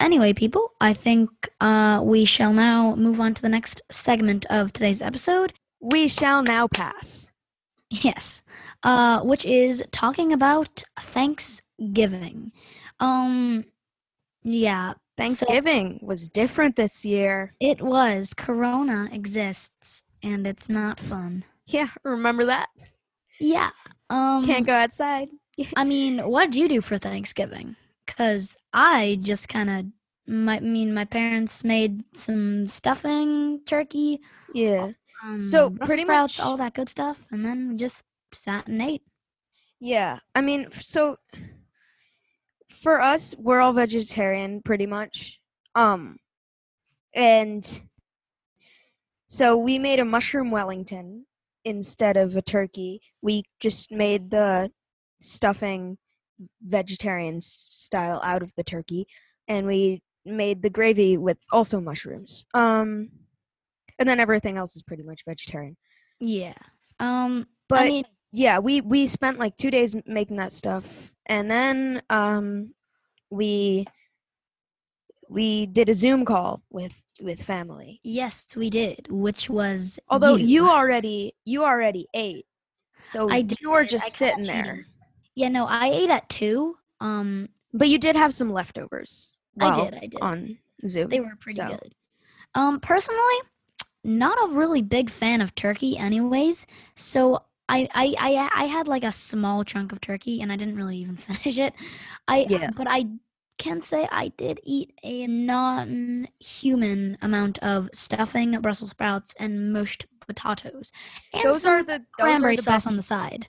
anyway, 0.00 0.32
people, 0.32 0.72
I 0.80 0.92
think 0.94 1.30
uh, 1.60 2.00
we 2.04 2.24
shall 2.24 2.52
now 2.52 2.94
move 2.96 3.20
on 3.20 3.34
to 3.34 3.42
the 3.42 3.48
next 3.48 3.82
segment 3.90 4.46
of 4.50 4.72
today's 4.72 5.02
episode. 5.02 5.52
We 5.80 6.08
shall 6.08 6.42
now 6.42 6.68
pass. 6.68 7.28
Yes. 7.90 8.42
Uh, 8.82 9.20
which 9.22 9.44
is 9.44 9.84
talking 9.92 10.32
about 10.32 10.82
Thanksgiving. 10.98 12.52
Um, 13.00 13.64
yeah, 14.42 14.92
So- 14.92 14.96
Thanksgiving 15.16 16.00
was 16.02 16.28
different 16.28 16.76
this 16.76 17.04
year. 17.04 17.54
it 17.60 17.80
was. 17.80 18.34
Corona 18.34 19.08
exists, 19.12 20.02
and 20.22 20.46
it's 20.46 20.68
not 20.68 20.98
fun. 20.98 21.44
Yeah, 21.66 21.88
remember 22.02 22.44
that? 22.46 22.68
Yeah. 23.40 23.70
Um, 24.10 24.44
Can't 24.44 24.66
go 24.66 24.74
outside. 24.74 25.28
I 25.76 25.84
mean, 25.84 26.18
what 26.18 26.50
did 26.50 26.56
you 26.60 26.68
do 26.68 26.80
for 26.80 26.98
Thanksgiving? 26.98 27.76
Cause 28.06 28.56
I 28.72 29.18
just 29.22 29.48
kind 29.48 29.70
of, 29.70 29.86
my, 30.26 30.56
I 30.56 30.60
mean, 30.60 30.92
my 30.94 31.04
parents 31.04 31.64
made 31.64 32.02
some 32.16 32.68
stuffing, 32.68 33.60
turkey, 33.66 34.20
Yeah. 34.52 34.92
um, 35.22 35.40
So, 35.40 35.70
pretty 35.70 36.02
sprouts, 36.02 36.38
much- 36.38 36.44
all 36.46 36.56
that 36.58 36.74
good 36.74 36.88
stuff, 36.88 37.26
and 37.30 37.44
then 37.44 37.78
just 37.78 38.04
sat 38.32 38.66
and 38.66 38.80
ate. 38.82 39.02
Yeah. 39.80 40.18
I 40.34 40.40
mean, 40.40 40.70
so 40.70 41.16
for 42.70 43.00
us, 43.00 43.34
we're 43.38 43.60
all 43.60 43.72
vegetarian 43.72 44.60
pretty 44.62 44.86
much. 44.86 45.40
Um 45.74 46.18
and 47.14 47.82
so 49.28 49.56
we 49.56 49.78
made 49.78 50.00
a 50.00 50.04
mushroom 50.04 50.50
wellington 50.50 51.26
instead 51.64 52.16
of 52.16 52.36
a 52.36 52.42
turkey. 52.42 53.00
We 53.22 53.44
just 53.60 53.90
made 53.90 54.30
the 54.30 54.70
stuffing 55.20 55.98
vegetarian 56.62 57.40
style 57.40 58.20
out 58.22 58.42
of 58.42 58.52
the 58.56 58.64
turkey 58.64 59.06
and 59.48 59.66
we 59.66 60.02
made 60.24 60.62
the 60.62 60.70
gravy 60.70 61.16
with 61.16 61.38
also 61.52 61.80
mushrooms. 61.80 62.46
Um 62.54 63.10
and 63.98 64.08
then 64.08 64.18
everything 64.20 64.56
else 64.56 64.74
is 64.74 64.82
pretty 64.82 65.02
much 65.04 65.22
vegetarian. 65.24 65.76
Yeah. 66.20 66.54
Um, 66.98 67.46
But 67.68 67.80
I 67.80 67.86
mean, 67.88 68.04
yeah 68.32 68.58
we 68.58 68.80
we 68.80 69.06
spent 69.06 69.38
like 69.38 69.56
two 69.56 69.70
days 69.70 69.94
making 70.06 70.36
that 70.38 70.52
stuff 70.52 71.12
and 71.26 71.48
then 71.48 72.02
um 72.10 72.74
we 73.30 73.84
we 75.28 75.66
did 75.66 75.88
a 75.88 75.94
zoom 75.94 76.24
call 76.24 76.60
with 76.70 77.00
with 77.22 77.40
family 77.42 78.00
yes, 78.02 78.56
we 78.56 78.70
did, 78.70 79.06
which 79.08 79.48
was 79.48 80.00
although 80.08 80.34
you 80.36 80.68
already 80.68 81.32
you 81.44 81.64
already 81.64 82.08
ate 82.14 82.46
so 83.02 83.30
I 83.30 83.42
did. 83.42 83.60
you 83.60 83.70
were 83.70 83.84
just 83.84 84.16
kinda 84.18 84.42
sitting 84.42 84.46
there. 84.46 84.86
Yeah, 85.34 85.48
no, 85.48 85.66
I 85.66 85.88
ate 85.88 86.10
at 86.10 86.28
two. 86.28 86.76
Um, 87.00 87.48
but 87.72 87.88
you 87.88 87.98
did 87.98 88.14
have 88.16 88.32
some 88.32 88.50
leftovers 88.52 89.34
I 89.60 89.74
did, 89.84 89.94
I 89.94 90.00
did. 90.06 90.20
on 90.20 90.58
zoom 90.86 91.08
They 91.10 91.20
were 91.20 91.32
pretty 91.40 91.56
so- 91.60 91.68
good. 91.68 91.94
Um, 92.54 92.78
personally, 92.80 93.18
not 94.04 94.38
a 94.44 94.52
really 94.54 94.80
big 94.82 95.10
fan 95.10 95.40
of 95.40 95.54
turkey, 95.56 95.96
anyways. 95.98 96.66
So 96.94 97.42
I, 97.68 97.88
I, 97.94 98.14
I, 98.20 98.48
I 98.54 98.64
had 98.66 98.86
like 98.86 99.02
a 99.02 99.10
small 99.10 99.64
chunk 99.64 99.90
of 99.90 100.00
turkey, 100.00 100.40
and 100.40 100.52
I 100.52 100.56
didn't 100.56 100.76
really 100.76 100.98
even 100.98 101.16
finish 101.18 101.58
it. 101.58 101.74
I, 102.28 102.46
Yeah. 102.48 102.70
but 102.76 102.86
I 102.88 103.06
can 103.58 103.80
say 103.82 104.06
I 104.12 104.28
did 104.36 104.60
eat 104.64 104.92
a 105.02 105.26
non-human 105.26 107.18
amount 107.22 107.58
of 107.58 107.88
stuffing, 107.92 108.52
Brussels 108.60 108.90
sprouts, 108.90 109.34
and 109.38 109.72
mushed 109.72 110.06
potatoes. 110.20 110.92
And 111.32 111.44
those 111.44 111.66
are 111.66 111.82
the 111.82 111.98
those 111.98 112.04
cranberry 112.12 112.54
are 112.54 112.56
the 112.56 112.62
sauce 112.62 112.74
best 112.74 112.86
on 112.88 112.96
the 112.96 113.02
side. 113.02 113.48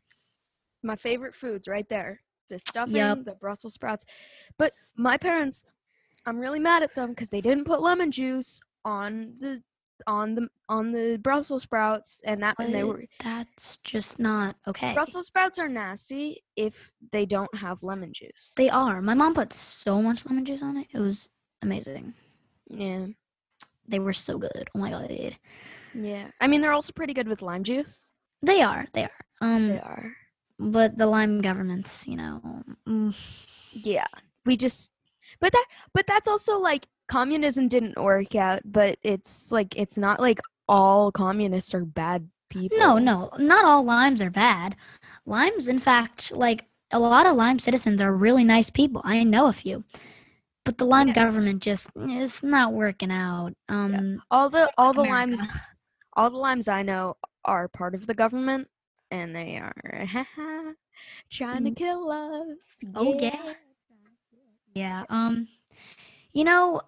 My 0.86 0.96
favorite 0.96 1.36
foods 1.36 1.68
right 1.68 1.90
there 1.90 2.22
the 2.50 2.60
stuffing 2.60 2.96
Yup. 2.96 3.26
the 3.26 3.36
brussels 3.36 3.74
sprouts 3.74 4.06
but 4.58 4.72
my 4.96 5.18
parents 5.18 5.66
i'm 6.26 6.38
really 6.38 6.60
mad 6.60 6.84
at 6.84 6.94
them 6.96 7.10
because 7.10 7.30
they 7.30 7.42
didn't 7.42 7.66
put 7.66 7.82
lemon 7.82 8.12
juice 8.12 8.62
on 8.86 9.34
the 9.40 9.62
on 10.08 10.36
the 10.36 10.48
on 10.70 10.92
the 10.92 11.18
brussels 11.24 11.64
sprouts 11.64 12.22
and 12.26 12.44
that 12.44 12.56
and 12.60 12.74
they 12.76 12.84
were 12.84 13.04
That's 13.24 13.78
just 13.78 14.20
not 14.20 14.56
okay. 14.68 14.94
brussels 14.94 15.28
sprouts 15.28 15.58
are 15.58 15.70
nasty 15.70 16.44
if 16.56 16.92
they 17.12 17.26
don't 17.26 17.54
have 17.56 17.82
lemon 17.82 18.12
juice 18.14 18.54
They 18.58 18.70
are. 18.70 19.02
My 19.02 19.14
mom 19.14 19.34
put 19.34 19.54
so 19.54 20.02
much 20.02 20.26
lemon 20.26 20.44
juice 20.46 20.62
on 20.62 20.76
it. 20.78 20.88
It 20.94 21.00
was 21.00 21.30
amazing. 21.62 22.14
yeah 22.68 23.08
They 23.88 24.00
were 24.00 24.14
so 24.14 24.38
good. 24.38 24.66
Oh 24.76 24.80
my 24.80 24.92
god, 24.92 25.10
yeah 25.94 26.28
i 26.42 26.46
mean 26.48 26.60
they're 26.62 26.74
also 26.74 26.92
pretty 26.92 27.14
good 27.14 27.28
with 27.28 27.42
lime 27.42 27.64
juice 27.64 27.98
They 28.44 28.62
are. 28.62 28.86
They 28.94 29.04
are. 29.04 29.20
Um, 29.42 29.68
they 29.70 29.80
are 29.80 30.12
but 30.60 30.98
the 30.98 31.08
Lime 31.08 31.42
governments, 31.42 32.08
you 32.08 32.16
know, 32.16 32.42
mm, 32.88 33.14
yeah 33.74 34.08
we 34.46 34.56
just 34.56 34.92
but 35.40 35.52
that 35.52 35.66
but 35.94 36.06
that's 36.08 36.28
also 36.28 36.58
like 36.60 36.88
communism 37.08 37.68
didn't 37.68 37.98
work 38.02 38.36
out 38.36 38.62
but 38.66 38.98
it's 39.04 39.52
like 39.52 39.76
it's 39.78 39.98
not 39.98 40.20
like 40.20 40.40
all 40.68 41.12
communists 41.12 41.74
are 41.74 41.86
bad 41.86 42.28
people 42.50 42.78
no, 42.78 42.98
no, 42.98 43.30
not 43.38 43.66
all 43.66 43.84
limes 43.84 44.22
are 44.22 44.30
bad. 44.30 44.76
Limes, 45.26 45.68
in 45.68 45.80
fact, 45.80 46.32
like 46.36 46.66
a 46.92 47.00
lot 47.00 47.26
of 47.26 47.36
Lime 47.36 47.60
citizens 47.60 48.02
are 48.02 48.14
really 48.14 48.44
nice 48.44 48.70
people. 48.70 49.02
I 49.04 49.24
know 49.24 49.48
a 49.48 49.54
few, 49.54 49.84
but 50.64 50.78
the 50.78 50.86
Lime 50.86 51.08
Yeah. 51.08 51.14
government 51.14 51.62
just 51.62 51.90
is 51.96 52.44
not 52.44 52.74
working 52.74 53.12
out. 53.12 53.54
Um, 53.70 54.22
all 54.32 54.50
the 54.50 54.72
all 54.78 54.94
the 54.94 55.02
America. 55.02 55.32
limes 55.38 55.70
all 56.16 56.30
the 56.30 56.38
limes 56.38 56.68
i 56.68 56.82
know 56.82 57.16
are 57.44 57.68
part 57.68 57.94
of 57.94 58.08
the 58.08 58.14
government 58.14 58.68
and 59.12 59.36
they 59.36 59.58
are 59.58 59.74
trying 61.30 61.64
to 61.66 61.72
Mm. 61.72 61.76
kill 61.76 62.12
us 62.12 62.78
Oh, 62.96 63.18
yeah. 63.20 63.54
Yeah. 64.74 65.04
Um, 65.10 65.48
you 66.34 66.44
know, 66.44 66.82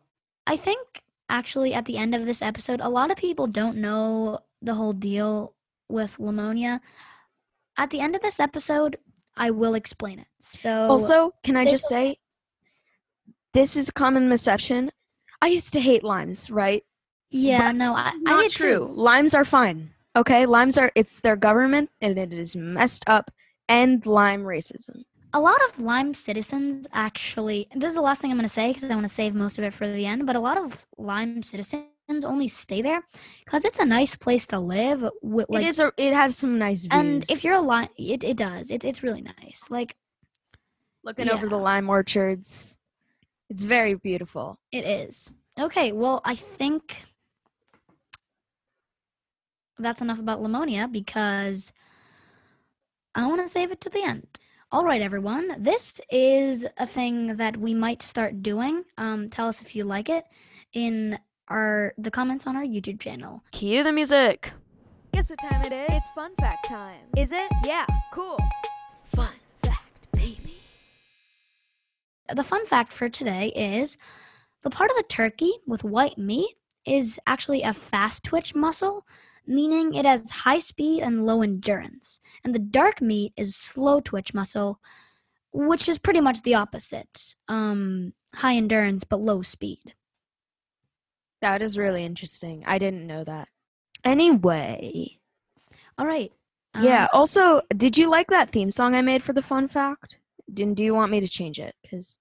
I 0.46 0.58
think 0.58 1.04
actually 1.30 1.74
at 1.74 1.86
the 1.86 1.98
end 1.98 2.14
of 2.16 2.26
this 2.26 2.42
episode, 2.42 2.82
a 2.82 2.90
lot 2.90 3.12
of 3.12 3.18
people 3.18 3.48
don't 3.48 3.78
know 3.78 4.40
the 4.62 4.74
whole 4.74 4.94
deal 4.94 5.54
with 5.90 6.18
Lamonia. 6.18 6.82
At 7.78 7.92
the 7.92 8.00
end 8.00 8.16
of 8.16 8.22
this 8.22 8.40
episode, 8.40 8.98
I 9.38 9.52
will 9.52 9.76
explain 9.76 10.20
it. 10.20 10.28
So 10.40 10.88
also 10.90 11.34
can 11.44 11.56
i 11.56 11.64
just 11.66 11.86
say 11.86 12.18
this 13.54 13.76
is 13.76 13.90
a 13.90 13.94
common 13.94 14.28
misception 14.30 14.92
i 15.42 15.48
used 15.48 15.74
to 15.74 15.80
hate 15.80 16.04
limes 16.04 16.50
right 16.50 16.84
yeah, 17.30 17.72
no, 17.74 17.94
I, 17.94 18.14
I 18.26 18.44
not 18.44 18.52
true 18.52 18.80
too. 18.88 18.94
limes 18.94 19.34
are 19.36 19.44
fine 19.46 19.92
okay 20.18 20.46
limes 20.46 20.78
are 20.78 20.92
it's 20.96 21.20
their 21.22 21.36
government 21.36 21.90
and 22.02 22.18
it 22.18 22.34
is 22.34 22.56
messed 22.56 23.04
up 23.08 23.32
and 23.70 24.06
lime 24.06 24.44
racism 24.44 25.04
A 25.34 25.40
lot 25.40 25.62
of 25.68 25.80
Lime 25.80 26.14
citizens 26.14 26.88
actually. 26.94 27.68
This 27.76 27.90
is 27.90 27.96
the 27.96 28.02
last 28.02 28.22
thing 28.22 28.32
I'm 28.32 28.38
going 28.38 28.52
to 28.54 28.60
say 28.62 28.72
because 28.72 28.90
I 28.90 28.96
want 28.96 29.06
to 29.06 29.14
save 29.14 29.36
most 29.36 29.58
of 29.60 29.64
it 29.66 29.74
for 29.74 29.86
the 29.88 30.06
end. 30.06 30.26
But 30.26 30.36
a 30.36 30.40
lot 30.40 30.58
of 30.58 30.86
Lime 30.98 31.44
citizens 31.44 32.24
only 32.24 32.48
stay 32.48 32.82
there 32.82 33.04
because 33.44 33.66
it's 33.66 33.80
a 33.80 33.86
nice 33.86 34.16
place 34.16 34.48
to 34.48 34.60
live. 34.60 35.00
With 35.22 35.48
like 35.50 35.64
it 35.64 35.68
is 35.68 35.80
a, 35.80 35.92
it 35.98 36.14
has 36.14 36.38
some 36.38 36.58
nice 36.58 36.82
views 36.86 36.94
And 36.94 37.26
if 37.30 37.44
you're 37.44 37.56
a 37.56 37.62
lime, 37.62 37.90
it, 37.98 38.24
it 38.24 38.38
does. 38.38 38.72
It, 38.72 38.86
it's 38.86 39.04
really 39.04 39.22
nice. 39.22 39.68
Like 39.70 39.96
looking 41.04 41.30
over 41.30 41.48
the 41.48 41.58
lime 41.58 41.90
orchards 41.90 42.78
it's 43.50 43.64
very 43.64 43.96
beautiful 43.96 44.60
it 44.72 44.86
is. 44.86 45.34
Okay, 45.60 45.92
well, 45.92 46.22
I 46.24 46.36
think 46.36 47.04
that's 49.80 50.02
enough 50.02 50.20
about 50.20 50.42
Lamonia 50.42 50.92
because 50.92 51.72
I 53.16 53.26
want 53.26 53.42
to 53.42 53.48
save 53.48 53.72
it 53.72 53.82
to 53.82 53.90
the 53.90 54.04
end. 54.04 54.28
All 54.72 54.84
right, 54.84 55.02
everyone. 55.02 55.56
This 55.60 56.02
is 56.12 56.68
a 56.78 56.86
thing 56.86 57.38
that 57.38 57.56
we 57.56 57.74
might 57.74 58.02
start 58.02 58.42
doing. 58.44 58.84
Um, 58.98 59.30
tell 59.30 59.48
us 59.48 59.62
if 59.62 59.76
you 59.76 59.86
like 59.86 60.10
it 60.10 60.26
in 60.74 61.18
our 61.48 61.94
the 61.98 62.12
comments 62.12 62.48
on 62.48 62.56
our 62.56 62.64
YouTube 62.64 63.00
channel. 63.00 63.42
Cue 63.52 63.84
the 63.84 63.94
music. 63.94 64.52
Guess 65.14 65.30
what 65.30 65.40
time 65.40 65.62
it 65.62 65.72
is? 65.72 65.98
It's 65.98 66.10
fun 66.14 66.36
fact 66.40 66.66
time. 66.66 67.00
Is 67.16 67.32
it? 67.32 67.50
Yeah, 67.66 67.86
cool. 68.12 68.38
Fun 69.06 69.34
fact, 69.64 70.12
baby. 70.12 70.60
The 72.36 72.44
fun 72.44 72.66
fact 72.66 72.92
for 72.92 73.08
today 73.08 73.54
is 73.56 73.98
the 74.64 74.70
part 74.70 74.92
of 74.92 74.98
the 74.98 75.04
turkey 75.04 75.54
with 75.66 75.84
white 75.84 76.18
meat 76.18 76.56
is 76.86 77.20
actually 77.26 77.64
a 77.64 77.74
fast 77.74 78.24
twitch 78.24 78.54
muscle, 78.54 79.08
meaning 79.48 79.94
it 79.94 80.06
has 80.06 80.30
high 80.30 80.60
speed 80.60 81.02
and 81.02 81.26
low 81.26 81.42
endurance. 81.42 82.20
And 82.44 82.54
the 82.54 82.60
dark 82.60 83.02
meat 83.02 83.34
is 83.38 83.56
slow 83.56 84.00
twitch 84.00 84.34
muscle, 84.34 84.80
which 85.54 85.88
is 85.90 85.98
pretty 85.98 86.22
much 86.22 86.42
the 86.44 86.56
opposite. 86.56 87.36
Um, 87.48 88.14
high 88.36 88.56
endurance 88.56 89.04
but 89.04 89.22
low 89.22 89.42
speed. 89.42 89.94
That 91.42 91.62
is 91.62 91.78
really 91.78 92.04
interesting. 92.04 92.64
I 92.66 92.78
didn't 92.78 93.08
know 93.08 93.24
that. 93.24 93.50
Anyway, 94.04 95.20
All 95.98 96.06
right. 96.08 96.32
yeah. 96.80 97.04
um, 97.04 97.10
Also, 97.14 97.62
did 97.76 97.98
you 97.98 98.10
like 98.10 98.28
that 98.28 98.50
theme 98.50 98.72
song 98.72 98.96
I 98.96 99.02
made 99.02 99.24
for 99.24 99.34
the 99.34 99.42
fun 99.42 99.68
fact? 99.68 100.20
Do 100.54 100.74
you 100.78 100.96
want 100.96 101.12
me 101.12 101.20
to 101.20 101.28
change 101.28 101.60
it? 101.60 101.76
Because 101.82 102.20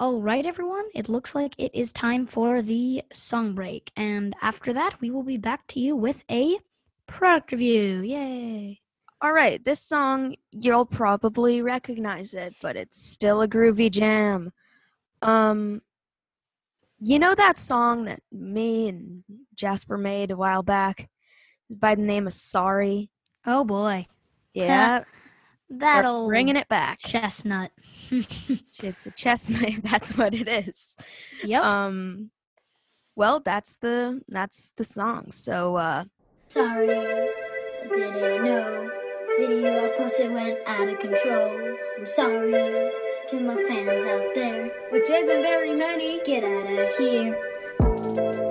all 0.00 0.20
right, 0.20 0.44
everyone. 0.44 0.84
It 0.94 1.08
looks 1.08 1.34
like 1.34 1.54
it 1.58 1.74
is 1.74 1.92
time 1.92 2.26
for 2.26 2.62
the 2.62 3.02
song 3.12 3.54
break, 3.54 3.90
and 3.96 4.34
after 4.42 4.72
that, 4.72 5.00
we 5.00 5.10
will 5.10 5.22
be 5.22 5.36
back 5.36 5.66
to 5.68 5.80
you 5.80 5.96
with 5.96 6.24
a 6.30 6.58
product 7.06 7.52
review. 7.52 8.00
Yay! 8.00 8.80
all 9.24 9.32
right, 9.32 9.64
this 9.64 9.80
song 9.80 10.36
you'll 10.52 10.84
probably 10.84 11.62
recognize 11.62 12.34
it, 12.34 12.54
but 12.60 12.76
it's 12.76 13.02
still 13.02 13.40
a 13.40 13.48
groovy 13.48 13.90
jam. 13.90 14.52
Um, 15.22 15.80
you 17.00 17.18
know 17.18 17.34
that 17.34 17.56
song 17.56 18.04
that 18.04 18.20
me 18.30 18.88
and 18.88 19.24
Jasper 19.54 19.96
made 19.96 20.30
a 20.30 20.36
while 20.36 20.62
back 20.62 21.08
by 21.70 21.94
the 21.94 22.02
name 22.02 22.26
of 22.26 22.34
Sorry. 22.34 23.08
Oh 23.46 23.64
boy. 23.64 24.06
Yeah. 24.52 25.04
That 25.70 26.04
We're 26.04 26.26
bringing 26.28 26.56
it 26.56 26.68
back. 26.68 27.00
chestnut. 27.00 27.70
It's 28.82 29.06
a 29.06 29.10
chestnut. 29.12 29.82
That's 29.82 30.16
what 30.16 30.34
it 30.34 30.46
is. 30.48 30.96
yep. 31.42 31.62
Um, 31.62 32.30
well, 33.16 33.40
that's 33.40 33.76
the 33.76 34.20
that's 34.28 34.72
the 34.76 34.84
song. 34.84 35.30
So 35.30 35.76
uh, 35.76 36.04
Sorry, 36.48 36.86
didn't 37.92 38.44
know. 38.44 38.90
Video 39.38 39.86
I 39.86 39.96
posted 39.96 40.32
went 40.32 40.58
out 40.66 40.88
of 40.88 40.98
control. 40.98 41.76
I'm 41.98 42.06
sorry 42.06 42.90
to 43.30 43.40
my 43.40 43.54
fans 43.68 44.04
out 44.04 44.34
there. 44.34 44.70
Which 44.90 45.08
isn't 45.08 45.42
very 45.42 45.74
many. 45.74 46.20
Get 46.24 46.44
out 46.44 46.66
of 46.66 46.96
here. 46.96 48.43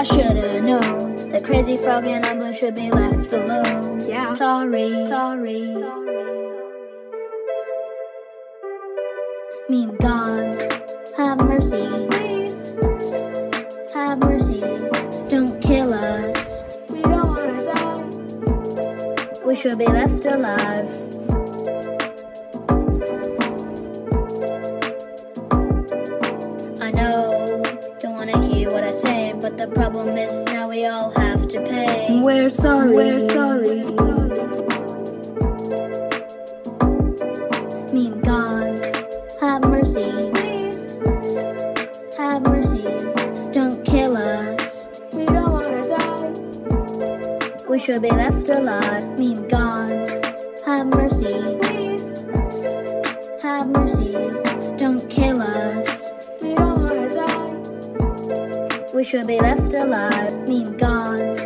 I 0.00 0.02
should've 0.02 0.64
known 0.64 1.14
that 1.30 1.44
crazy 1.44 1.76
frog 1.76 2.06
and 2.08 2.24
Umbler 2.24 2.54
should 2.54 2.74
be 2.74 2.90
left 2.90 3.34
alone. 3.34 4.00
Yeah. 4.08 4.32
Sorry, 4.32 5.04
sorry. 5.06 5.74
Meme 9.68 9.96
gods, 9.98 10.56
have 11.18 11.36
mercy. 11.44 11.86
Please, 12.08 12.78
Have 13.92 14.20
mercy. 14.20 14.60
Don't 15.28 15.60
kill 15.60 15.92
us. 15.92 16.64
we 16.88 17.02
don't 17.02 17.28
wanna 17.28 17.58
die. 17.62 19.44
We 19.44 19.54
should 19.54 19.76
be 19.76 19.84
left 19.84 20.24
alive. 20.24 21.29
But 29.50 29.58
the 29.58 29.74
problem 29.74 30.16
is 30.16 30.44
now 30.46 30.68
we 30.68 30.86
all 30.86 31.10
have 31.12 31.48
to 31.48 31.60
pay. 31.62 32.20
We're 32.22 32.50
sorry. 32.50 32.92
We're 32.92 33.28
sorry. 33.30 33.80
Meme 37.92 38.20
gods, 38.20 38.80
have 39.40 39.62
mercy, 39.64 40.30
Please, 40.32 41.00
have 42.16 42.42
mercy. 42.42 42.82
Don't 43.52 43.84
kill 43.84 44.16
us. 44.16 44.88
we 45.12 45.24
don't 45.26 45.52
wanna 45.52 45.82
die. 45.88 47.66
We 47.68 47.80
should 47.80 48.02
be 48.02 48.10
left 48.10 48.48
alive. 48.48 49.18
Meme 49.18 49.39
should 59.10 59.26
be 59.26 59.40
left 59.40 59.74
alive. 59.74 60.48
Meme 60.48 60.76
gods, 60.76 61.40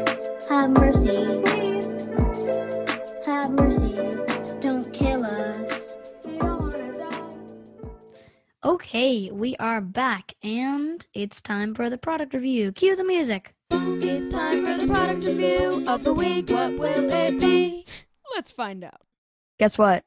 have 0.51 0.69
mercy, 0.69 1.41
Please, 1.41 2.11
have 3.25 3.53
mercy. 3.53 4.19
Don't 4.61 4.93
kill 4.93 5.25
us. 5.25 5.95
don't. 6.27 7.01
Okay, 8.63 9.31
we 9.31 9.57
are 9.57 9.81
back, 9.81 10.35
and 10.43 11.07
it's 11.15 11.41
time 11.41 11.75
for 11.75 11.89
the 11.89 11.97
product 11.97 12.35
review. 12.35 12.71
Cue 12.71 12.97
the 12.97 13.05
music. 13.05 13.55
It's 13.71 14.31
time 14.31 14.67
for 14.67 14.77
the 14.77 14.87
product 14.87 15.25
review 15.25 15.85
of 15.89 16.05
the 16.05 16.13
week. 16.13 16.51
What 16.51 16.77
will 16.77 17.11
it 17.11 17.41
be? 17.41 17.87
let's 18.35 18.51
find 18.51 18.85
out. 18.85 19.01
Guess 19.59 19.79
what? 19.79 20.05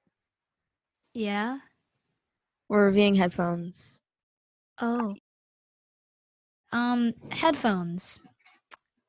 Yeah. 1.15 1.57
We're 2.69 2.85
reviewing 2.85 3.15
headphones. 3.15 4.03
Oh. 4.79 5.15
Um, 6.77 7.13
headphones. 7.31 8.19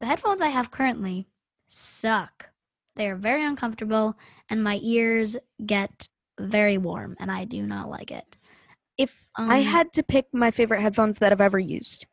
The 0.01 0.07
headphones 0.07 0.41
I 0.41 0.49
have 0.49 0.71
currently 0.71 1.29
suck. 1.67 2.49
They 2.97 3.09
are 3.09 3.17
very 3.17 3.45
uncomfortable, 3.45 4.17
and 4.49 4.65
my 4.65 4.81
ears 4.83 5.37
get 5.67 6.09
very 6.41 6.79
warm, 6.79 7.15
and 7.21 7.31
I 7.31 7.45
do 7.45 7.67
not 7.67 7.91
like 7.91 8.11
it. 8.11 8.39
If 8.97 9.29
I 9.37 9.59
Um, 9.59 9.65
had 9.67 9.93
to 9.95 10.03
pick 10.03 10.27
my 10.33 10.51
favorite 10.51 10.81
headphones 10.81 11.19
that 11.19 11.31
I've 11.31 11.43
ever 11.43 11.59
used, 11.59 12.07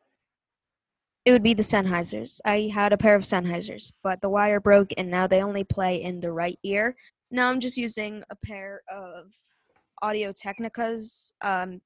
it 1.24 1.32
would 1.32 1.42
be 1.42 1.54
the 1.54 1.62
Sennheisers. 1.62 2.40
I 2.44 2.70
had 2.72 2.92
a 2.92 2.98
pair 2.98 3.16
of 3.16 3.22
Sennheisers, 3.22 3.92
but 4.02 4.20
the 4.20 4.28
wire 4.28 4.60
broke 4.60 4.92
and 4.98 5.10
now 5.10 5.26
they 5.26 5.42
only 5.42 5.64
play 5.64 6.00
in 6.02 6.20
the 6.20 6.32
right 6.32 6.58
ear. 6.64 6.96
Now 7.30 7.48
I'm 7.50 7.60
just 7.60 7.76
using 7.78 8.22
a 8.30 8.36
pair 8.36 8.82
of 8.92 9.32
Audio 10.02 10.32
Technicas, 10.32 11.32
um, 11.40 11.80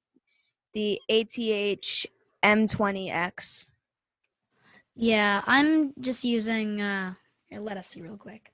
the 0.74 1.00
ATH 1.08 2.06
M20X. 2.42 3.70
Yeah, 4.94 5.42
I'm 5.46 5.92
just 6.00 6.24
using. 6.24 6.80
Uh, 6.80 7.14
here, 7.46 7.60
let 7.60 7.76
us 7.76 7.86
see 7.88 8.02
real 8.02 8.16
quick. 8.16 8.52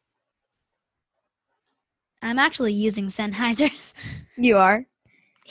I'm 2.23 2.39
actually 2.39 2.73
using 2.73 3.07
Sennheiser. 3.07 3.71
You 4.39 4.59
are? 4.59 4.85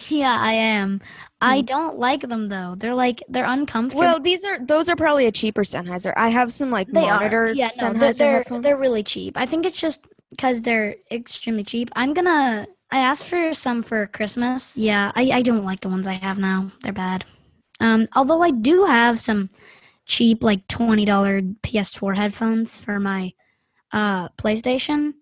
yeah, 0.09 0.37
I 0.39 0.51
am. 0.53 1.01
I 1.41 1.59
Hmm. 1.61 1.65
don't 1.65 1.97
like 1.97 2.21
them 2.21 2.49
though. 2.49 2.75
They're 2.77 2.93
like 2.93 3.23
they're 3.29 3.45
uncomfortable. 3.45 4.01
Well, 4.01 4.19
these 4.19 4.43
are 4.45 4.59
those 4.63 4.89
are 4.89 4.95
probably 4.95 5.25
a 5.25 5.31
cheaper 5.31 5.63
Sennheiser. 5.63 6.13
I 6.15 6.29
have 6.29 6.53
some 6.53 6.69
like 6.69 6.87
they 6.91 7.01
monitor 7.01 7.47
are. 7.47 7.53
Yeah, 7.53 7.69
no, 7.81 7.93
they're 7.93 8.13
they're, 8.13 8.59
they're 8.61 8.77
really 8.77 9.01
cheap. 9.03 9.37
I 9.37 9.45
think 9.47 9.65
it's 9.65 9.79
just 9.81 10.05
because 10.29 10.61
they're 10.61 10.95
extremely 11.11 11.63
cheap. 11.63 11.89
I'm 11.95 12.13
gonna. 12.13 12.67
I 12.91 12.99
asked 12.99 13.23
for 13.25 13.53
some 13.55 13.81
for 13.81 14.05
Christmas. 14.07 14.77
Yeah, 14.77 15.11
I 15.15 15.31
I 15.31 15.41
don't 15.41 15.65
like 15.65 15.79
the 15.81 15.89
ones 15.89 16.07
I 16.07 16.13
have 16.13 16.37
now. 16.37 16.69
They're 16.83 16.93
bad. 16.93 17.25
Um, 17.79 18.07
although 18.15 18.41
I 18.41 18.51
do 18.51 18.85
have 18.85 19.19
some 19.19 19.49
cheap 20.05 20.43
like 20.43 20.65
twenty 20.67 21.05
dollar 21.05 21.41
PS4 21.41 22.15
headphones 22.15 22.79
for 22.79 22.99
my 22.99 23.33
uh 23.91 24.29
PlayStation. 24.29 25.13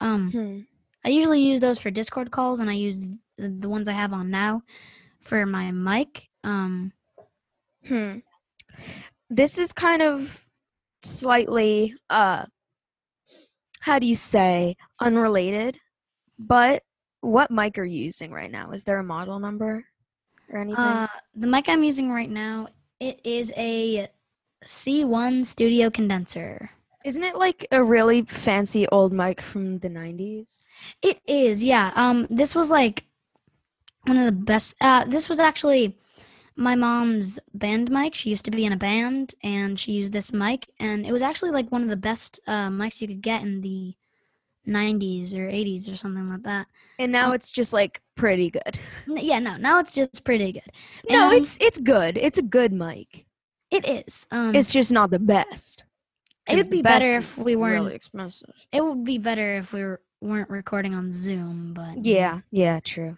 Um, 0.00 0.30
Hmm. 0.30 0.58
I 1.04 1.10
usually 1.10 1.40
use 1.40 1.60
those 1.60 1.78
for 1.78 1.90
Discord 1.90 2.30
calls, 2.30 2.60
and 2.60 2.68
I 2.70 2.74
use 2.74 3.02
the, 3.36 3.48
the 3.48 3.68
ones 3.68 3.88
I 3.88 3.92
have 3.92 4.12
on 4.12 4.30
now 4.30 4.62
for 5.20 5.46
my 5.46 5.70
mic. 5.70 6.28
Um, 6.44 6.92
Hmm. 7.86 8.18
This 9.30 9.58
is 9.58 9.72
kind 9.72 10.02
of 10.02 10.44
slightly 11.02 11.94
uh 12.10 12.44
how 13.80 13.98
do 13.98 14.06
you 14.06 14.16
say 14.16 14.76
unrelated, 15.00 15.78
but 16.38 16.82
what 17.20 17.50
mic 17.50 17.78
are 17.78 17.84
you 17.84 18.04
using 18.04 18.32
right 18.32 18.50
now? 18.50 18.72
Is 18.72 18.84
there 18.84 18.98
a 18.98 19.04
model 19.04 19.38
number 19.38 19.84
or 20.50 20.58
anything? 20.60 20.76
uh, 20.76 21.08
the 21.34 21.46
mic 21.46 21.68
I'm 21.68 21.82
using 21.84 22.10
right 22.10 22.30
now, 22.30 22.68
it 23.00 23.20
is 23.24 23.52
a 23.56 24.08
C1 24.64 25.44
Studio 25.44 25.90
Condenser. 25.90 26.70
Isn't 27.04 27.24
it 27.24 27.36
like 27.36 27.66
a 27.72 27.82
really 27.82 28.22
fancy 28.22 28.86
old 28.88 29.12
mic 29.12 29.40
from 29.40 29.78
the 29.78 29.88
90s? 29.88 30.74
It 31.02 31.20
is, 31.26 31.62
yeah. 31.64 31.92
Um, 31.96 32.26
this 32.30 32.54
was 32.54 32.70
like 32.70 33.04
one 34.04 34.16
of 34.18 34.24
the 34.26 34.32
best. 34.32 34.76
Uh, 34.80 35.04
this 35.04 35.28
was 35.28 35.38
actually 35.40 35.96
my 36.56 36.74
mom's 36.74 37.38
band 37.54 37.90
mic. 37.90 38.14
She 38.14 38.30
used 38.30 38.44
to 38.46 38.50
be 38.50 38.64
in 38.64 38.72
a 38.72 38.76
band, 38.76 39.34
and 39.42 39.78
she 39.78 39.92
used 39.92 40.12
this 40.12 40.32
mic, 40.32 40.68
and 40.78 41.06
it 41.06 41.12
was 41.12 41.22
actually 41.22 41.50
like 41.50 41.70
one 41.72 41.82
of 41.82 41.88
the 41.88 41.96
best 41.96 42.40
uh, 42.46 42.68
mics 42.68 43.00
you 43.00 43.08
could 43.08 43.22
get 43.22 43.42
in 43.42 43.60
the 43.60 43.94
90s 44.66 45.34
or 45.34 45.48
80s 45.48 45.88
or 45.88 45.96
something 45.96 46.28
like 46.28 46.42
that. 46.44 46.66
And 46.98 47.12
now 47.12 47.32
Um, 47.32 47.32
it's 47.32 47.50
just 47.50 47.72
like 47.72 48.02
pretty 48.18 48.50
good. 48.50 48.78
Yeah, 49.06 49.38
no, 49.38 49.56
now 49.56 49.78
it's 49.80 49.94
just 49.94 50.24
pretty 50.24 50.52
good. 50.52 50.70
No, 51.08 51.30
it's 51.32 51.56
it's 51.60 51.80
good. 51.80 52.18
It's 52.18 52.36
a 52.38 52.42
good 52.42 52.72
mic. 52.72 53.24
it 53.70 53.88
is. 53.88 54.26
Um, 54.30 54.54
It's 54.54 54.72
just 54.72 54.92
not 54.92 55.10
the 55.10 55.18
best. 55.18 55.84
it 56.48 56.56
would 56.56 56.70
be 56.70 56.82
better 56.82 57.10
if 57.20 57.38
we 57.38 57.56
weren't. 57.56 57.74
really 57.80 57.94
expensive. 57.94 58.54
It 58.72 58.82
would 58.84 59.04
be 59.04 59.18
better 59.18 59.56
if 59.58 59.72
we 59.72 59.82
were, 59.84 60.00
weren't 60.20 60.50
recording 60.50 60.94
on 60.94 61.12
Zoom, 61.12 61.72
but 61.74 62.04
Yeah, 62.04 62.40
yeah, 62.50 62.80
true. 62.80 63.16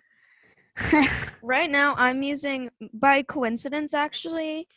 Right 1.43 1.71
now, 1.71 1.95
I'm 1.97 2.23
using, 2.23 2.71
by 2.93 3.23
coincidence, 3.23 3.95
actually, 3.95 4.69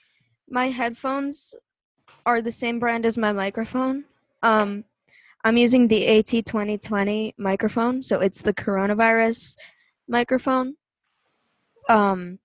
my 0.50 0.68
headphones 0.70 1.56
are 2.26 2.42
the 2.42 2.52
same 2.52 2.80
brand 2.80 3.06
as 3.06 3.18
my 3.18 3.32
microphone. 3.32 4.06
Um, 4.42 4.86
I'm 5.44 5.58
using 5.58 5.88
the 5.88 6.02
AT2020 6.08 7.34
microphone, 7.38 8.02
so 8.02 8.20
it's 8.20 8.42
the 8.42 8.54
coronavirus 8.54 9.56
microphone. 10.08 10.76
Um, 11.89 12.39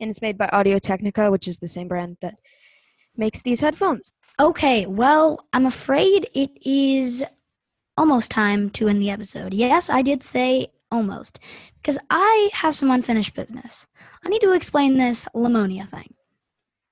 and 0.00 0.10
it's 0.10 0.22
made 0.22 0.38
by 0.38 0.48
Audio 0.48 0.78
Technica, 0.78 1.30
which 1.30 1.48
is 1.48 1.58
the 1.58 1.68
same 1.68 1.88
brand 1.88 2.16
that 2.20 2.36
makes 3.16 3.42
these 3.42 3.60
headphones. 3.60 4.12
Okay, 4.40 4.86
well, 4.86 5.46
I'm 5.52 5.66
afraid 5.66 6.28
it 6.34 6.50
is 6.66 7.24
almost 7.96 8.30
time 8.30 8.70
to 8.70 8.88
end 8.88 9.00
the 9.00 9.10
episode. 9.10 9.54
Yes, 9.54 9.88
I 9.88 10.02
did 10.02 10.22
say 10.22 10.68
almost, 10.90 11.40
because 11.80 11.98
I 12.10 12.50
have 12.52 12.76
some 12.76 12.90
unfinished 12.90 13.34
business. 13.34 13.86
I 14.24 14.28
need 14.28 14.40
to 14.42 14.52
explain 14.52 14.96
this 14.96 15.28
Lemonia 15.34 15.88
thing. 15.88 16.14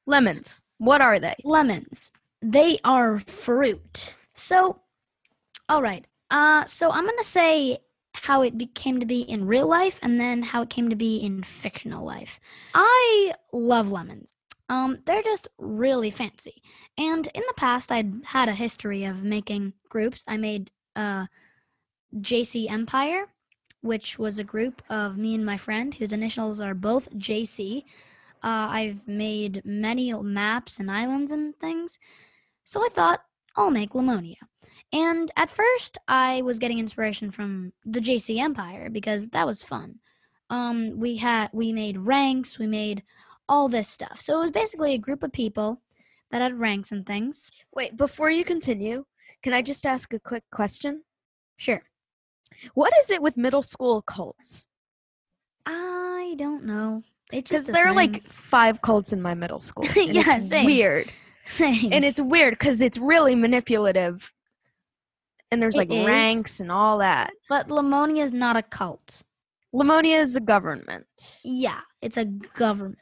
Lemons. 0.06 0.62
What 0.78 1.00
are 1.00 1.20
they? 1.20 1.36
Lemons, 1.44 2.10
they 2.40 2.78
are 2.84 3.20
fruit. 3.20 4.14
So, 4.34 4.80
all 5.68 5.82
right. 5.82 6.04
Uh, 6.30 6.64
so 6.64 6.90
I'm 6.90 7.06
gonna 7.06 7.22
say 7.22 7.78
how 8.14 8.42
it 8.42 8.74
came 8.74 9.00
to 9.00 9.06
be 9.06 9.22
in 9.22 9.46
real 9.46 9.66
life, 9.66 9.98
and 10.02 10.20
then 10.20 10.42
how 10.42 10.62
it 10.62 10.70
came 10.70 10.90
to 10.90 10.96
be 10.96 11.16
in 11.16 11.42
fictional 11.42 12.04
life. 12.04 12.38
I 12.74 13.34
love 13.52 13.90
lemons. 13.90 14.36
Um, 14.68 14.98
they're 15.04 15.22
just 15.22 15.48
really 15.58 16.10
fancy. 16.10 16.62
And 16.96 17.26
in 17.34 17.42
the 17.46 17.54
past, 17.56 17.92
I'd 17.92 18.12
had 18.24 18.48
a 18.48 18.54
history 18.54 19.04
of 19.04 19.24
making 19.24 19.74
groups. 19.88 20.24
I 20.26 20.36
made 20.36 20.70
uh, 20.96 21.26
JC 22.16 22.70
Empire, 22.70 23.26
which 23.82 24.18
was 24.18 24.38
a 24.38 24.44
group 24.44 24.82
of 24.88 25.18
me 25.18 25.34
and 25.34 25.44
my 25.44 25.56
friend 25.56 25.92
whose 25.92 26.12
initials 26.12 26.60
are 26.60 26.74
both 26.74 27.10
JC. 27.18 27.82
Uh, 28.42 28.68
I've 28.70 29.06
made 29.06 29.62
many 29.64 30.12
maps 30.14 30.80
and 30.80 30.90
islands 30.90 31.32
and 31.32 31.54
things. 31.56 31.98
So 32.64 32.84
I 32.84 32.88
thought 32.88 33.24
I'll 33.56 33.70
make 33.70 33.90
Lamonia. 33.90 34.36
And 34.92 35.30
at 35.36 35.50
first, 35.50 35.98
I 36.08 36.42
was 36.42 36.58
getting 36.58 36.78
inspiration 36.78 37.30
from 37.30 37.72
the 37.84 38.00
JC 38.00 38.38
Empire 38.38 38.90
because 38.90 39.28
that 39.30 39.46
was 39.46 39.62
fun. 39.62 39.96
Um, 40.50 40.98
we 40.98 41.16
had 41.16 41.48
we 41.52 41.72
made 41.72 41.96
ranks, 41.96 42.58
we 42.58 42.66
made 42.66 43.02
all 43.48 43.68
this 43.68 43.88
stuff. 43.88 44.20
So 44.20 44.36
it 44.38 44.42
was 44.42 44.50
basically 44.50 44.94
a 44.94 44.98
group 44.98 45.22
of 45.22 45.32
people 45.32 45.80
that 46.30 46.42
had 46.42 46.58
ranks 46.58 46.92
and 46.92 47.06
things. 47.06 47.50
Wait, 47.74 47.96
before 47.96 48.30
you 48.30 48.44
continue, 48.44 49.04
can 49.42 49.54
I 49.54 49.62
just 49.62 49.86
ask 49.86 50.12
a 50.12 50.20
quick 50.20 50.44
question? 50.50 51.04
Sure. 51.56 51.82
What 52.74 52.92
is 53.00 53.10
it 53.10 53.22
with 53.22 53.36
middle 53.36 53.62
school 53.62 54.02
cults? 54.02 54.66
I 55.66 56.34
don't 56.36 56.64
know. 56.64 57.02
Because 57.30 57.66
there 57.66 57.86
are 57.86 57.94
like 57.94 58.26
five 58.28 58.82
cults 58.82 59.12
in 59.12 59.22
my 59.22 59.34
middle 59.34 59.60
school. 59.60 59.86
Yeah, 59.96 60.38
same. 60.38 60.66
weird. 60.66 61.10
Same. 61.44 61.92
And 61.92 62.04
it's 62.04 62.20
weird 62.20 62.54
because 62.58 62.80
it's 62.80 62.98
really 62.98 63.34
manipulative. 63.34 64.32
And 65.50 65.62
there's 65.62 65.74
It 65.76 65.78
like 65.88 65.92
is. 65.92 66.06
ranks 66.06 66.60
and 66.60 66.70
all 66.72 66.98
that. 66.98 67.32
but 67.48 67.68
Lamonia 67.68 68.22
is 68.22 68.32
not 68.32 68.56
a 68.56 68.62
cult. 68.62 69.22
Lamonia 69.74 70.18
is 70.20 70.36
a 70.36 70.40
government. 70.40 71.40
Yeah, 71.44 71.80
it's 72.00 72.16
a 72.16 72.24
government. 72.24 72.98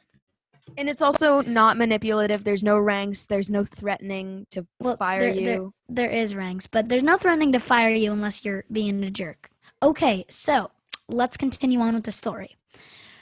And 0.77 0.89
it's 0.89 1.01
also 1.01 1.41
not 1.41 1.77
manipulative. 1.77 2.43
There's 2.45 2.63
no 2.63 2.77
ranks. 2.79 3.25
There's 3.25 3.49
no 3.51 3.65
threatening 3.65 4.47
to 4.51 4.65
Well, 4.79 4.95
fire 4.95 5.19
there- 5.19 5.33
you. 5.33 5.45
there- 5.45 5.69
There 5.89 6.09
is 6.09 6.33
ranks, 6.35 6.67
but 6.67 6.87
there's 6.87 7.03
no 7.03 7.17
threatening 7.17 7.51
to 7.51 7.59
fire 7.59 7.93
you 7.93 8.11
unless 8.13 8.45
you're 8.45 8.63
being 8.71 9.03
a 9.03 9.11
jerk. 9.11 9.49
Okay, 9.83 10.23
so 10.29 10.71
let's 11.09 11.35
continue 11.35 11.79
on 11.81 11.93
with 11.95 12.03
the 12.05 12.11
story. 12.13 12.55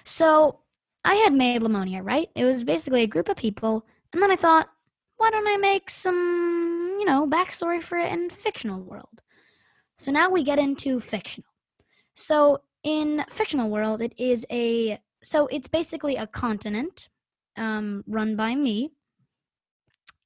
So 0.03 0.59
I 1.03 1.15
had 1.15 1.33
made 1.33 1.61
Lamonia, 1.63 2.03
right? 2.05 2.29
It 2.35 2.45
was 2.45 2.63
basically 2.63 3.01
a 3.01 3.07
group 3.07 3.29
of 3.29 3.37
people, 3.37 3.85
and 4.13 4.21
then 4.21 4.29
I 4.31 4.35
thought, 4.35 4.69
why 5.19 5.29
don't 5.29 5.47
I 5.47 5.57
make 5.57 5.89
some, 5.89 6.95
you 6.97 7.05
know, 7.05 7.27
backstory 7.27 7.83
for 7.83 7.97
it 7.97 8.11
in 8.11 8.29
fictional 8.29 8.81
world? 8.81 9.21
So 9.97 10.11
now 10.11 10.29
we 10.29 10.43
get 10.43 10.59
into 10.59 10.99
fictional. 11.01 11.49
So 12.15 12.59
in 12.83 13.25
fictional 13.29 13.69
world, 13.69 14.01
it 14.01 14.13
is 14.17 14.45
a 14.49 14.97
so 15.21 15.47
it's 15.47 15.67
basically 15.67 16.15
a 16.15 16.25
continent 16.25 17.09
um, 17.57 18.05
run 18.07 18.37
by 18.37 18.55
me. 18.55 18.91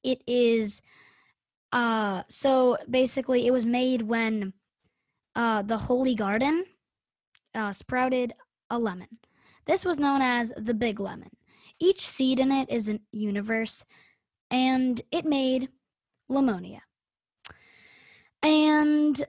It 0.04 0.22
is 0.26 0.80
uh 1.72 2.22
so 2.28 2.76
basically 2.88 3.48
it 3.48 3.52
was 3.52 3.66
made 3.66 4.02
when 4.02 4.52
uh 5.34 5.62
the 5.62 5.76
holy 5.76 6.14
garden 6.14 6.64
uh 7.56 7.72
sprouted 7.72 8.32
a 8.70 8.78
lemon. 8.78 9.08
This 9.66 9.84
was 9.84 9.98
known 9.98 10.22
as 10.22 10.52
the 10.56 10.74
big 10.74 11.00
lemon. 11.00 11.30
Each 11.80 12.08
seed 12.08 12.38
in 12.38 12.52
it 12.52 12.70
is 12.70 12.88
a 12.88 13.00
universe 13.10 13.84
and 14.54 15.02
it 15.10 15.24
made 15.24 15.68
Lamonia. 16.30 16.78
And 18.40 19.20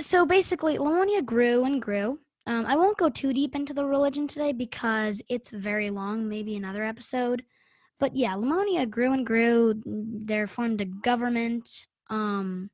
so 0.00 0.26
basically 0.26 0.76
Lamonia 0.76 1.24
grew 1.24 1.64
and 1.64 1.80
grew. 1.80 2.18
Um, 2.48 2.66
I 2.66 2.74
won't 2.74 2.98
go 2.98 3.08
too 3.08 3.32
deep 3.32 3.54
into 3.54 3.74
the 3.74 3.84
religion 3.84 4.26
today 4.26 4.52
because 4.52 5.22
it's 5.28 5.50
very 5.50 5.88
long, 5.88 6.28
maybe 6.28 6.56
another 6.56 6.82
episode. 6.82 7.44
But 8.00 8.16
yeah, 8.16 8.32
Lamonia 8.34 8.90
grew 8.90 9.12
and 9.12 9.24
grew. 9.24 9.80
They 9.86 10.44
formed 10.46 10.80
a 10.80 10.86
government. 10.86 11.86
Um, 12.10 12.68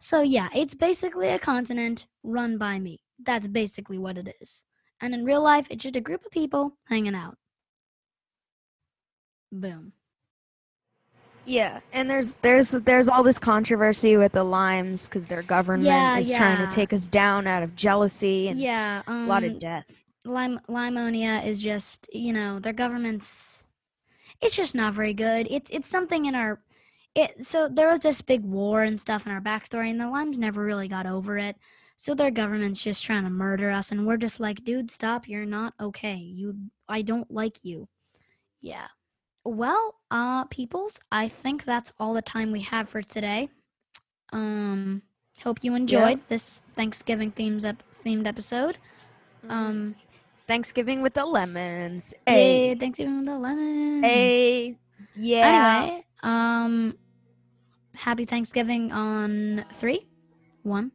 so 0.00 0.22
yeah, 0.22 0.48
it's 0.54 0.74
basically 0.74 1.28
a 1.28 1.38
continent 1.38 2.06
run 2.22 2.56
by 2.56 2.78
me. 2.78 3.00
That's 3.22 3.46
basically 3.46 3.98
what 3.98 4.16
it 4.16 4.34
is. 4.40 4.64
And 5.02 5.12
in 5.12 5.26
real 5.26 5.42
life, 5.42 5.66
it's 5.68 5.82
just 5.82 5.96
a 5.96 6.00
group 6.00 6.24
of 6.24 6.32
people 6.32 6.78
hanging 6.88 7.14
out. 7.14 7.36
Boom. 9.52 9.92
Yeah, 11.44 11.80
and 11.92 12.08
there's 12.08 12.36
there's 12.36 12.70
there's 12.70 13.08
all 13.08 13.22
this 13.22 13.38
controversy 13.38 14.16
with 14.16 14.32
the 14.32 14.44
limes 14.44 15.08
because 15.08 15.26
their 15.26 15.42
government 15.42 15.86
Yeah, 15.86 16.18
is 16.18 16.30
trying 16.30 16.58
to 16.58 16.74
take 16.74 16.92
us 16.92 17.08
down 17.08 17.46
out 17.46 17.62
of 17.62 17.74
jealousy 17.74 18.48
and 18.48 18.60
Yeah, 18.60 19.02
um, 19.06 19.24
a 19.24 19.28
lot 19.28 19.44
of 19.44 19.58
death. 19.58 20.04
Lim- 20.24 20.60
Limonia 20.68 21.44
is 21.44 21.60
just, 21.60 22.08
you 22.14 22.32
know, 22.32 22.58
their 22.60 22.72
government's 22.72 23.64
it's 24.40 24.56
just 24.56 24.74
not 24.74 24.94
very 24.94 25.14
good. 25.14 25.48
It's 25.50 25.70
it's 25.70 25.88
something 25.88 26.26
in 26.26 26.34
our 26.34 26.60
it 27.14 27.44
so 27.46 27.68
there 27.68 27.88
was 27.90 28.00
this 28.00 28.20
big 28.22 28.44
war 28.44 28.82
and 28.82 29.00
stuff 29.00 29.26
in 29.26 29.32
our 29.32 29.40
backstory 29.40 29.90
and 29.90 30.00
the 30.00 30.08
Limes 30.08 30.38
never 30.38 30.64
really 30.64 30.88
got 30.88 31.06
over 31.06 31.38
it. 31.38 31.56
So 31.96 32.14
their 32.14 32.30
government's 32.30 32.82
just 32.82 33.04
trying 33.04 33.24
to 33.24 33.30
murder 33.30 33.70
us 33.70 33.92
and 33.92 34.06
we're 34.06 34.16
just 34.16 34.40
like, 34.40 34.64
dude, 34.64 34.90
stop, 34.90 35.28
you're 35.28 35.46
not 35.46 35.74
okay. 35.80 36.16
You 36.16 36.56
I 36.88 37.02
don't 37.02 37.30
like 37.30 37.64
you. 37.64 37.88
Yeah. 38.60 38.86
Well, 39.44 39.94
uh 40.10 40.44
peoples, 40.46 41.00
I 41.10 41.28
think 41.28 41.64
that's 41.64 41.92
all 41.98 42.14
the 42.14 42.22
time 42.22 42.52
we 42.52 42.60
have 42.62 42.88
for 42.88 43.02
today. 43.02 43.48
Um 44.32 45.02
hope 45.42 45.58
you 45.64 45.74
enjoyed 45.74 46.20
this 46.28 46.60
Thanksgiving 46.74 47.30
themes 47.32 47.64
ep- 47.64 47.82
themed 47.92 48.26
episode. 48.26 48.78
Um 49.48 49.94
Thanksgiving 50.46 51.02
with 51.02 51.14
the 51.14 51.24
lemons. 51.24 52.14
Yay, 52.26 52.68
Hey, 52.68 52.74
Thanksgiving 52.74 53.18
with 53.18 53.26
the 53.26 53.38
lemons. 53.38 54.04
hey, 54.04 54.76
yeah. 55.14 55.46
Anyway, 55.46 56.04
um, 56.22 56.98
happy 57.94 58.24
Thanksgiving 58.24 58.92
on 58.92 59.64
three, 59.72 60.06
one, 60.62 60.90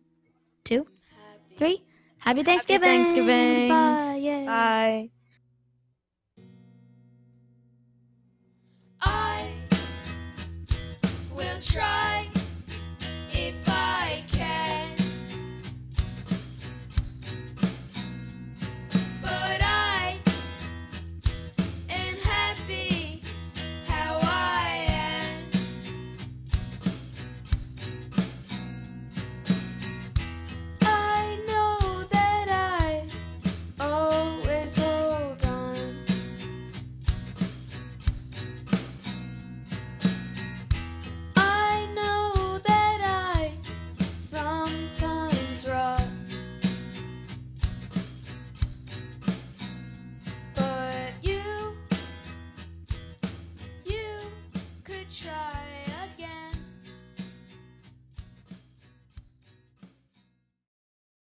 two, 0.63 0.85
three. 1.55 1.81
Happy 2.19 2.43
Thanksgiving. 2.43 3.03
Thanksgiving. 3.03 3.69
Bye. 3.69 4.15
Yay. 4.21 4.45
Bye. 4.45 5.09
try. 11.59 12.36